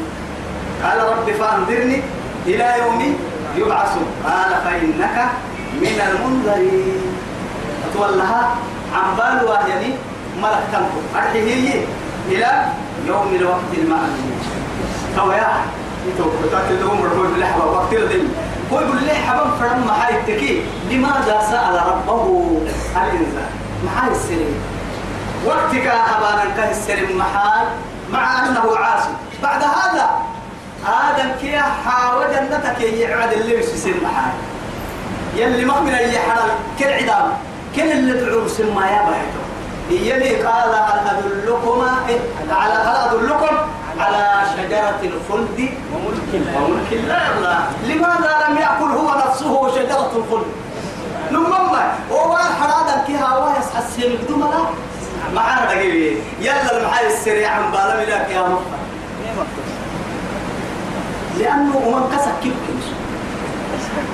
قال 0.85 0.98
رب 0.98 1.31
فانظرني 1.31 2.03
إلى 2.46 2.74
يوم 2.79 3.16
يبعثون. 3.57 4.07
قال 4.24 4.51
فإنك 4.64 5.16
من 5.81 6.01
المنذرين. 6.09 7.03
تولها 7.94 8.55
عن 8.94 9.16
بال 9.16 9.48
يعني 9.68 9.94
ملك 10.42 10.62
تنكو. 10.72 11.01
أرحيه 11.16 11.87
إلى 12.29 12.66
يوم 13.07 13.35
الوقت 13.35 13.72
المعلوم. 13.79 14.40
تو 15.16 15.33
يا 15.33 15.53
انتو 16.07 16.24
بتاكل 16.44 16.81
لهم 16.81 17.05
ربنا 17.05 17.29
باللحظة 17.29 17.66
وقت 17.66 17.92
الدين 17.92 18.29
هو 18.72 18.81
يقول 18.81 19.02
لي 19.04 19.14
حبم 19.14 19.50
فرم 19.61 19.87
محاي 19.87 20.14
التكي؟ 20.14 20.62
لماذا 20.90 21.40
سأل 21.50 21.87
ربه؟ 21.87 22.50
الإنسان 22.96 23.50
محاي 23.85 24.11
السلم. 24.11 24.54
وقتك 25.46 25.87
أبانا 25.87 26.44
كه 26.57 26.70
السلم 26.70 27.18
محاي 27.18 27.66
مع 28.11 28.46
أنه 28.46 28.76
عاصي 28.76 29.09
بعد 29.42 29.62
هذا 29.62 30.11
آدم 30.87 31.31
كيا 31.40 31.62
حاول 31.87 32.26
جنتك 32.33 32.81
يعد 32.81 33.33
اللي 33.33 33.59
يسلم 33.59 33.96
محاي 34.02 34.33
يلي 35.35 35.64
مؤمن 35.64 35.94
اللي 35.94 36.18
حلال. 36.18 36.50
كل 36.78 36.85
عدام. 36.85 37.33
كل 37.76 37.92
اللي 37.92 38.26
تعور 38.26 38.48
سما 38.48 38.87
يا 38.87 39.02
بحثه 39.02 39.42
يلي 39.90 40.42
قال 40.42 40.74
هل 40.74 41.09
أدلكما؟ 41.09 41.96
على 42.50 42.74
هل 42.74 42.96
أدلكم؟ 42.96 43.57
على 44.00 44.42
شجرة 44.56 45.00
الخلد 45.02 45.68
وملك 45.94 46.46
وملك 46.56 46.92
لا 47.08 47.58
لماذا 47.87 48.32
لم 48.48 48.56
يأكل 48.58 48.90
هو 48.98 49.14
نفسه 49.26 49.74
شجرة 49.74 50.12
الخلد؟ 50.16 50.46
نمما 51.32 51.92
هو 52.12 52.37
حرادا 52.37 53.04
كيها 53.06 53.37
وايس 53.38 53.66
حسين 53.76 54.16
بدون 54.22 54.40
لا. 54.40 54.64
معانا 55.34 55.64
دقيقة 55.74 56.20
يلا 56.40 56.78
المحاي 56.80 57.06
السريع 57.06 57.50
عن 57.50 57.70
بالا 57.72 57.96
ملاك 57.96 58.30
يا 58.30 58.40
مفا 58.42 58.78
لأنه 61.38 61.76
ومن 61.76 62.16
كسك 62.16 62.32
كيف 62.42 62.54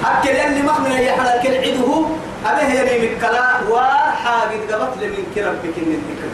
أكل 0.05 0.29
اللي 0.31 0.63
مخمن 0.63 0.91
يحلى 0.93 1.41
كل 1.43 1.55
عده. 1.55 2.07
أبيه 2.47 2.81
يمي 2.81 3.17
مكلا 3.17 3.61
وحاجد 3.71 4.73
قبط 4.73 4.97
من 4.97 5.25
كربك 5.35 5.77
من 5.77 5.95
الذكر 6.01 6.29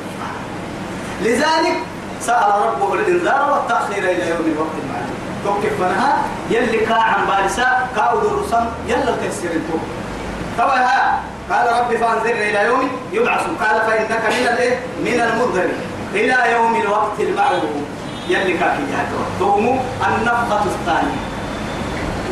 لذلك 1.22 1.76
سأل 2.20 2.52
ربه 2.66 2.94
الإنذار 2.94 3.52
والتأخير 3.52 3.98
إلى 3.98 4.30
يوم 4.30 4.46
الوقت 4.54 4.76
المعلوم. 4.83 5.18
توقف 5.44 5.80
منها 5.80 6.16
يلي 6.50 6.78
كا 6.87 6.94
عن 6.94 7.26
بارسا 7.26 7.87
كاود 7.96 8.24
الرسم 8.24 8.64
يلا 8.88 9.11
التفسير 9.11 9.50
التوب 9.50 9.80
طبعا 10.59 10.87
قال 11.50 11.80
ربي 11.80 11.98
فأنذرني 11.98 12.50
إلى 12.50 12.66
يوم 12.66 12.88
يبعث 13.12 13.42
قال 13.42 13.80
فإنك 13.87 14.24
من 14.24 14.46
الإيه؟ 14.52 14.76
من 15.04 15.20
المنذر 15.20 15.70
إلى 16.14 16.52
يوم 16.52 16.76
الوقت 16.76 17.20
المعلوم. 17.20 17.85
يلي 18.28 18.59
كاكي 18.59 18.83
جهته 18.90 19.20
تومو 19.38 19.78
النفخة 20.06 20.64
الثانية. 20.64 21.20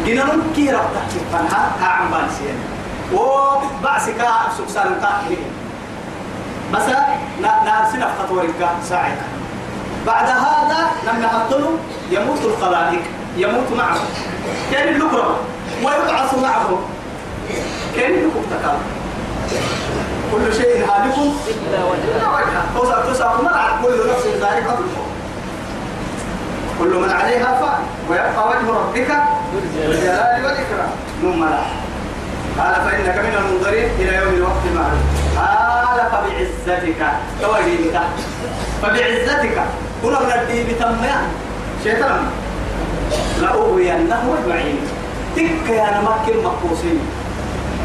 جنون 0.06 0.52
كي 0.56 0.70
ربطة 0.70 1.00
تفنها 1.10 1.70
ها 1.80 1.88
عن 1.88 2.10
بارسين 2.10 2.58
وبعسك 3.14 4.20
سكسان 4.58 4.94
قاكي 5.02 5.38
بس 6.74 6.82
نارسنا 7.64 8.08
فتورك 8.18 8.68
ساعتها 8.88 9.38
بعد 10.09 10.28
هذا 10.28 10.80
لما 11.06 11.24
يحطلوا 11.24 11.76
يموت 12.11 12.38
الخلائق 12.44 13.02
يموت 13.36 13.72
معه 13.76 13.98
كان 14.72 14.88
اللقرة 14.94 15.36
ويبعث 15.84 16.34
معه 16.42 16.78
كان 17.96 18.11
اللقرة 18.11 18.78
كل 20.32 20.54
شيء 20.54 20.84
هالك. 20.84 21.18
إلا 21.48 21.84
وجهه 21.84 22.64
توسع 22.76 23.00
توسع 23.00 23.34
مرعى 23.42 23.70
كل 23.82 24.11
نفس 24.11 24.24
الموت 24.26 24.78
كل 26.78 26.94
من 26.94 27.11
عليها 27.11 27.61
فان 27.61 27.82
ويبقى 28.11 28.48
وجه 28.48 28.70
ربك 28.70 29.11
بالجلال 29.52 30.44
والإكرام. 30.44 30.90
ثم 31.22 31.44
لا 31.44 31.61
قال 32.59 32.74
فإنك 32.74 33.18
من 33.18 33.34
المنظرين 33.38 33.88
إلى 33.98 34.16
يوم 34.16 34.34
الوقت 34.34 34.62
المعلوم. 34.70 35.02
قال 35.36 36.11
فبعزتك. 36.11 37.06
توجيهك 37.42 38.00
فبعزتك. 38.82 39.62
كنا 40.03 40.18
من 40.20 40.32
الدين 40.42 40.66
بتمام 40.66 41.22
شيطان 41.84 42.20
لأغوينه 43.42 44.22
أجمعين 44.42 44.78
تك 45.36 45.68
يا 45.70 46.01
نمكن 46.01 46.44
مقبوسين 46.44 46.99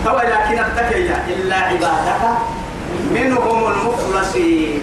تو 0.05 0.17
لكن 0.17 0.59
ابتكي 0.59 1.11
إلا 1.33 1.55
عبادك 1.55 2.23
منهم 3.11 3.71
المخلصين 3.71 4.81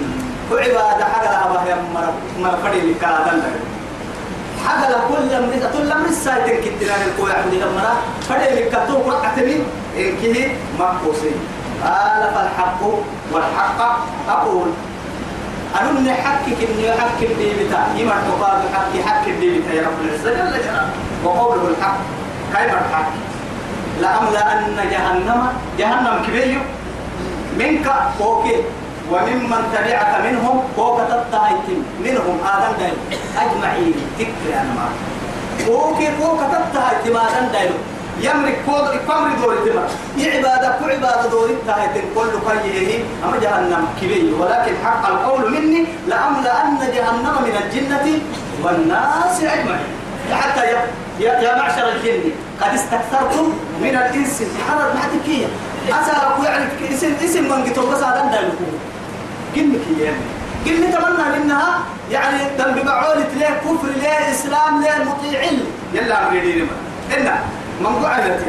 وعبادة 0.52 1.04
حاجة 1.04 1.30
لها 1.30 1.64
هي 1.66 1.74
مرفري 2.38 2.80
لكادن 2.80 3.42
حاجة 4.66 4.88
لكل 4.90 5.22
لم 5.34 5.70
كل 5.72 5.88
لم 5.88 6.04
السايتين 6.08 6.60
كتير 6.60 6.90
الكوع 7.06 7.30
عبد 7.32 7.52
المرا 7.52 7.94
فدي 8.28 8.60
لكتو 8.60 9.10
قعتني 9.10 9.56
إنكه 9.96 10.48
مقوسين 10.78 11.34
قال 11.84 12.22
فالحق 12.34 12.80
والحق 13.32 13.98
أقول 14.28 14.68
أنا 15.70 15.90
من 15.92 16.10
حقك 16.10 16.58
إني 16.70 16.90
حق 17.00 17.20
الديبتا 17.22 17.80
يما 17.96 18.16
تقال 18.28 18.60
حق 18.74 18.92
حق 19.06 19.24
الديبتا 19.26 19.72
يا 19.74 19.82
رب 19.86 19.98
العزة. 20.04 20.30
جل 20.30 20.52
جلاله 20.58 20.88
وقوله 21.24 21.68
الحق. 21.68 21.98
كيف 22.54 22.72
الحق؟ 22.74 23.10
لأملأن 24.00 24.76
جهنم 24.90 25.40
جهنم 25.78 26.16
كبير. 26.26 26.60
منك 27.58 27.86
فوقي 28.18 28.56
وممن 29.12 29.62
تبعك 29.74 30.12
منهم 30.26 30.62
فوق 30.76 30.98
تتهيتم. 31.10 31.78
منهم 32.04 32.36
آدم 32.54 32.72
دايل. 32.80 32.98
أجمعين. 33.38 33.94
تكفي 34.18 34.50
أنا 34.54 34.72
ما 34.74 34.88
فوقي 35.66 36.06
فوق 36.20 36.40
تتهيتم 36.52 37.16
آدم 37.16 37.46
دايل. 37.52 37.72
يملك 38.22 38.56
كود 38.66 38.90
كمر 39.08 39.28
دور 39.42 39.54
تما 39.66 39.88
عبادة؟ 40.34 40.68
كعبادة 40.80 41.28
دور 41.30 41.48
تهيتم 41.66 42.06
كل 42.14 42.30
قيه 42.50 43.04
أما 43.24 43.36
جهنم 43.42 43.86
كبير. 44.00 44.34
ولكن 44.40 44.72
حق 44.84 45.06
القول 45.08 45.50
مني 45.52 45.84
لأملأن 46.08 46.78
جهنم 46.94 47.34
من 47.42 47.54
الجنة 47.64 48.06
والناس 48.62 49.40
أجمعين. 49.40 49.86
حتى 50.32 50.60
يا 50.66 50.86
يا, 51.20 51.54
معشر 51.56 51.88
الجن 51.88 52.30
قد 52.60 52.74
استكثرتم 52.74 53.52
من 53.82 53.88
الإنس 53.88 54.42
حرر 54.68 54.94
ما 54.94 55.00
تكيه 55.14 55.46
اسالك 55.88 56.44
يعني 56.44 56.64
اسم 56.94 57.12
إسم 57.24 57.44
من 57.44 57.62
قلت 57.64 57.78
بس 57.78 58.02
هذا 58.02 58.30
دلكم 58.32 58.72
قلك 59.56 59.98
يا 60.00 60.14
قل 60.66 60.92
تمنى 60.92 61.38
منها. 61.38 61.78
يعني 62.10 62.38
دم 62.58 62.82
بعولة 62.82 63.26
ليه 63.36 63.46
كفر 63.64 63.88
ليه 64.00 64.30
إسلام 64.30 64.82
ليه 64.82 65.04
مطيعين 65.04 65.60
يلا 65.94 66.30
ما 66.30 66.40
إنا 67.16 67.38
من 67.80 68.04
قعدت 68.04 68.40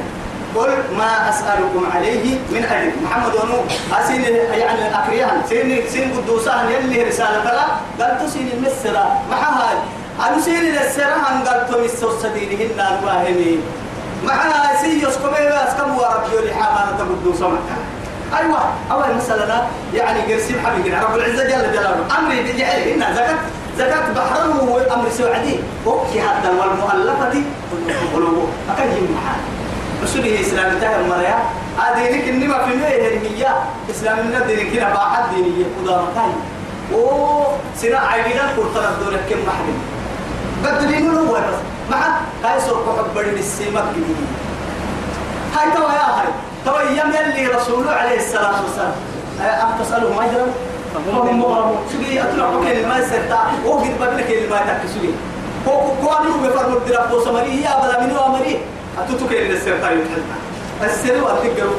قل 0.55 0.69
ما 0.97 1.29
أسألكم 1.29 1.89
عليه 1.95 2.35
من 2.49 2.65
اجر 2.65 2.91
محمد 3.03 3.33
ونو 3.35 3.57
اسين 3.99 4.21
يعني 4.53 4.95
اكريان 4.99 5.41
سين 5.49 5.83
سين 5.89 6.13
قدوسان 6.17 6.69
يلي 6.71 7.03
رسالة 7.03 7.43
لا 7.43 7.65
قال 8.05 8.25
تسين 8.25 8.49
المسرة 8.53 9.21
ما 9.29 9.35
هاي 9.35 9.77
أنسين 10.33 10.63
للسرعة 10.63 11.31
أن 11.31 11.47
قلتم 11.47 11.83
السوسدين 11.83 12.49
هن 12.59 12.97
الواهمين 12.99 13.61
معها 14.23 14.81
سي 14.81 15.03
يسكم 15.03 15.33
إيه 15.33 15.67
أسكم 15.67 15.97
وربي 15.97 16.47
لحامانة 16.49 16.97
قدو 16.97 17.33
سمكة 17.33 17.75
أيوة 18.37 18.59
أول 18.91 19.15
مسألة 19.17 19.67
يعني 19.93 20.33
قرسيم 20.33 20.59
حبيبي 20.65 20.95
رب 20.95 21.15
العزة 21.15 21.43
جل 21.43 21.73
جلاله. 21.73 22.05
أمري 22.19 22.43
بجعل 22.43 22.81
هنا 22.81 23.13
زكاة. 23.13 23.35
زكاة 23.77 24.11
بحرم 24.15 24.59
أمر 24.91 25.09
سعدي 25.09 25.59
أوكي 25.87 26.21
حتى 26.21 26.49
والمؤلفة 26.49 27.43
قلوبه. 28.13 28.47
أكن 28.69 28.83
يم 28.83 29.15
محال 29.15 29.39
مسؤولية 30.03 30.41
إسلام 30.41 30.79
تاهم 30.79 31.09
مريا 31.09 31.39
أدينك 31.79 32.27
إنما 32.27 32.65
في 32.65 32.75
ميه 32.75 33.07
المية 33.07 33.55
إسلام 33.91 34.17
من 34.27 34.35
الدين 34.35 34.71
كنا 34.73 34.89
باحد 34.93 35.23
دينية. 35.35 35.65
قدامتين 35.79 36.33
أوه 36.93 37.57
سنا 37.77 37.99
عيدنا 37.99 38.53
كرتنا 38.55 38.91
دونك 39.05 39.21
كم 39.29 39.39
محدين 39.47 39.79
بدلين 40.63 41.09
هو 41.09 41.33
بس. 41.33 41.59
مع 41.91 41.97
هاي 42.43 42.61
سوق 42.61 42.85
حبرين 42.97 43.37
السيمك 43.37 43.83
جديد 43.95 44.27
هاي 45.55 45.71
توا 45.71 45.91
يا 45.91 46.07
هاي. 46.19 46.27
توا 46.65 46.81
يم 46.81 47.11
يلي 47.13 47.47
رسوله 47.47 47.91
عليه 47.91 48.17
الصلاة 48.17 48.61
والسلام. 48.63 48.93
أم 49.41 49.83
تسألهم 49.83 50.19
أجرا 50.19 50.47
فهم 50.93 51.39
مغرمون 51.39 51.77
سجي 51.93 52.23
أتلعوا 52.23 52.63
كلمة 52.65 53.01
سرتا 53.01 53.39
وقد 53.65 53.91
بدنا 54.01 54.21
كلمة 54.21 54.57
تكسجي 54.57 55.09
هو 55.67 56.07
قالوا 56.07 56.37
بفرموا 56.43 56.77
الدراب 56.77 57.11
وسمري 57.11 57.61
يا 57.61 57.73
بلا 57.81 58.05
منو 58.05 58.25
أمري 58.25 58.59
أتوتو 58.99 59.27
كلمة 59.29 59.59
سرتا 59.65 59.91
يتحدث 59.91 60.41
السر 60.83 61.23
والتقر 61.23 61.69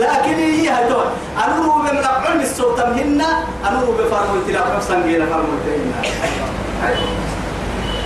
لكن 0.00 0.34
هي 0.34 0.68
هاي 0.68 0.88
توا 0.88 1.04
أنا 1.44 1.56
رو 1.66 1.72
بمنعون 1.82 2.40
الصوت 2.40 2.80
مهنا 2.80 3.28
أنا 3.68 3.80
رو 3.80 3.92
بفرموا 3.92 4.36
الدراب 4.36 4.76
نفسا 4.76 5.02
جينا 5.06 5.26
فرموا 5.26 5.56
الدراب 5.58 6.96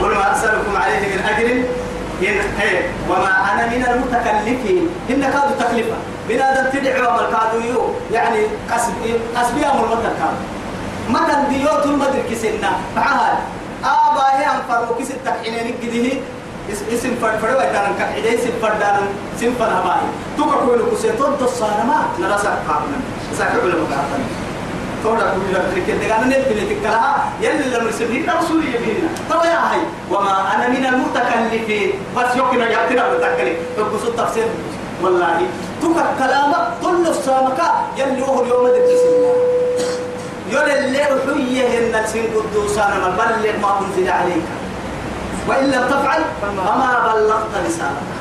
قل 0.00 0.08
ما 0.14 0.32
أسألكم 0.32 0.76
عليه 0.76 0.98
من 0.98 1.20
أجر 1.30 1.62
وما 3.10 3.52
أنا 3.52 3.66
من 3.66 3.84
المتكلفين. 3.90 4.88
إن 5.10 5.20
كادوا 5.20 5.56
تكلفة 5.58 5.96
من 6.28 6.40
هذا 6.40 6.70
تدعو 6.72 7.10
عمل 7.10 7.26
كادوا 7.32 7.62
يو 7.70 7.82
يعني 8.12 8.38
قسم 8.72 8.92
قسم 9.36 9.56
يوم 9.58 9.84
المتر 9.84 10.12
كادوا 10.18 10.44
متن 11.08 11.48
ديوت 11.50 11.86
المدر 11.86 12.22
كسنا 12.30 12.70
معها 12.96 13.38
آبا 13.84 14.22
هي 14.38 14.46
أن 14.46 14.60
فرمو 14.68 14.94
كس 14.98 15.10
التكحينين 15.10 15.74
الجديه 15.74 16.20
اسم 16.92 17.14
فرد 17.22 17.38
فرد 17.38 17.54
ويتان 17.56 17.94
كحيدة 17.98 18.34
اسم 18.34 18.50
فردان 18.62 18.96
اسم 19.38 19.52
فرهباي 19.58 20.00
توكا 20.36 20.56
كويلو 20.66 20.90
كسيتون 20.90 21.38
تصانا 21.40 21.84
ما 21.84 21.98
نرسل 22.20 22.48
قابنا 22.68 22.98
ساكا 23.38 23.62
علم 23.62 23.86
قابنا 23.92 24.26
تورا 25.02 25.20
كل 25.34 25.52
لا 25.52 25.60
تريك 25.70 25.90
دعانا 25.90 26.26
نبني 26.26 26.74
تكلها 26.74 27.32
يلي 27.42 27.64
لما 27.78 27.88
يسميه 27.90 28.38
رسول 28.38 28.64
يبينا 28.64 29.08
طب 29.30 29.44
يا 29.44 29.58
هاي 29.70 29.80
وما 30.10 30.54
أنا 30.54 30.68
من 30.68 30.86
المتكلفين 30.86 31.90
بس 32.16 32.36
يمكن 32.36 32.58
يعطينا 32.60 33.08
بالتكلف 33.08 33.56
بقص 33.78 34.04
التفسير 34.06 34.46
والله 35.02 35.40
توك 35.82 35.96
كلامك 36.18 36.68
كل 36.82 37.06
السامك 37.08 37.60
يلي 37.96 38.22
هو 38.22 38.42
اليوم 38.42 38.66
الدكتور 38.66 39.36
يولي 40.50 40.78
اللي 40.78 40.98
حيه 40.98 41.78
إن 41.78 41.94
السين 42.04 42.26
قدوسانا 42.34 43.08
بلغ 43.08 43.58
ما 43.62 43.80
أنزل 43.80 44.10
عليك. 44.10 44.46
وإن 45.48 45.64
لم 45.64 45.84
تفعل 45.88 46.22
فما 46.42 47.12
بلغت 47.14 47.66
رسالتك. 47.66 48.16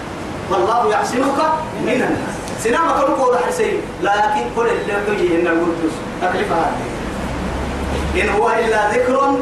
والله 0.51 0.91
يعصمك 0.91 1.39
من 1.81 1.89
الناس. 1.89 2.35
سنام 2.63 2.87
كل 3.01 3.23
قول 3.23 3.37
حسين 3.47 3.81
لكن 4.01 4.43
كل 4.55 4.67
اللي 4.67 4.93
حيه 4.93 5.41
إن 5.41 5.47
القدوس 5.47 5.95
تكلف 6.21 6.51
هذه. 6.51 6.85
إن 8.21 8.29
هو 8.29 8.49
إلا 8.49 8.91
ذكر 8.91 9.37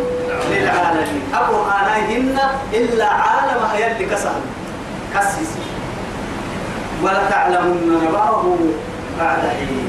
للعالمين. 0.51 1.23
أبو 1.33 1.55
آناهن 1.55 2.37
إلا 2.73 3.05
عالم 3.05 3.61
هيل 3.73 4.09
كسر. 4.09 4.35
كسس 5.13 5.49
ولا 7.03 7.29
تعلمن 7.29 7.99
نباه 8.07 8.43
بعد 9.19 9.39
حين. 9.39 9.87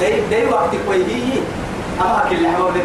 دي 0.00 0.20
دي 0.30 0.46
وقت 0.52 0.70
كويه 0.86 1.40
أما 2.00 2.24
كل 2.30 2.46
حوالك 2.56 2.84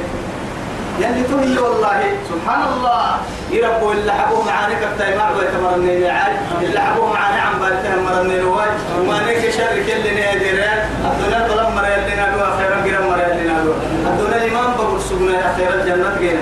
يلي 0.99 1.23
تهي 1.23 1.57
والله. 1.63 2.01
سبحان 2.29 2.61
الله 2.73 3.17
يربوا 3.51 3.93
اللي 3.93 4.11
حبوه 4.13 4.45
معانا 4.45 4.73
كبتاي 4.73 5.17
معه 5.17 5.31
يتمرني 5.43 5.97
العاج. 5.97 6.35
اللي 6.61 6.79
حبوه 6.79 7.13
معانا 7.13 7.41
عم 7.41 7.59
بالتهم 7.59 8.03
مرني 8.05 8.39
الواج. 8.39 8.69
وما 8.99 9.19
نيك 9.25 9.49
شر 9.51 9.75
كل 9.87 10.03
نادرين 10.15 10.59
الدنيا 11.05 11.47
طلب 11.47 11.69
مرة 11.75 11.87
اللي 11.87 12.15
نادوا 12.15 12.57
خيرا 12.57 12.75
قرا 12.75 13.05
مرة 13.09 13.25
اللي 13.31 13.43
نادوا 13.53 13.73
الدنيا 14.07 14.45
الإمام 14.45 14.73
بقول 14.77 15.01
سبنا 15.01 15.53
خير 15.57 15.73
الجنة 15.73 16.17
جينا 16.19 16.41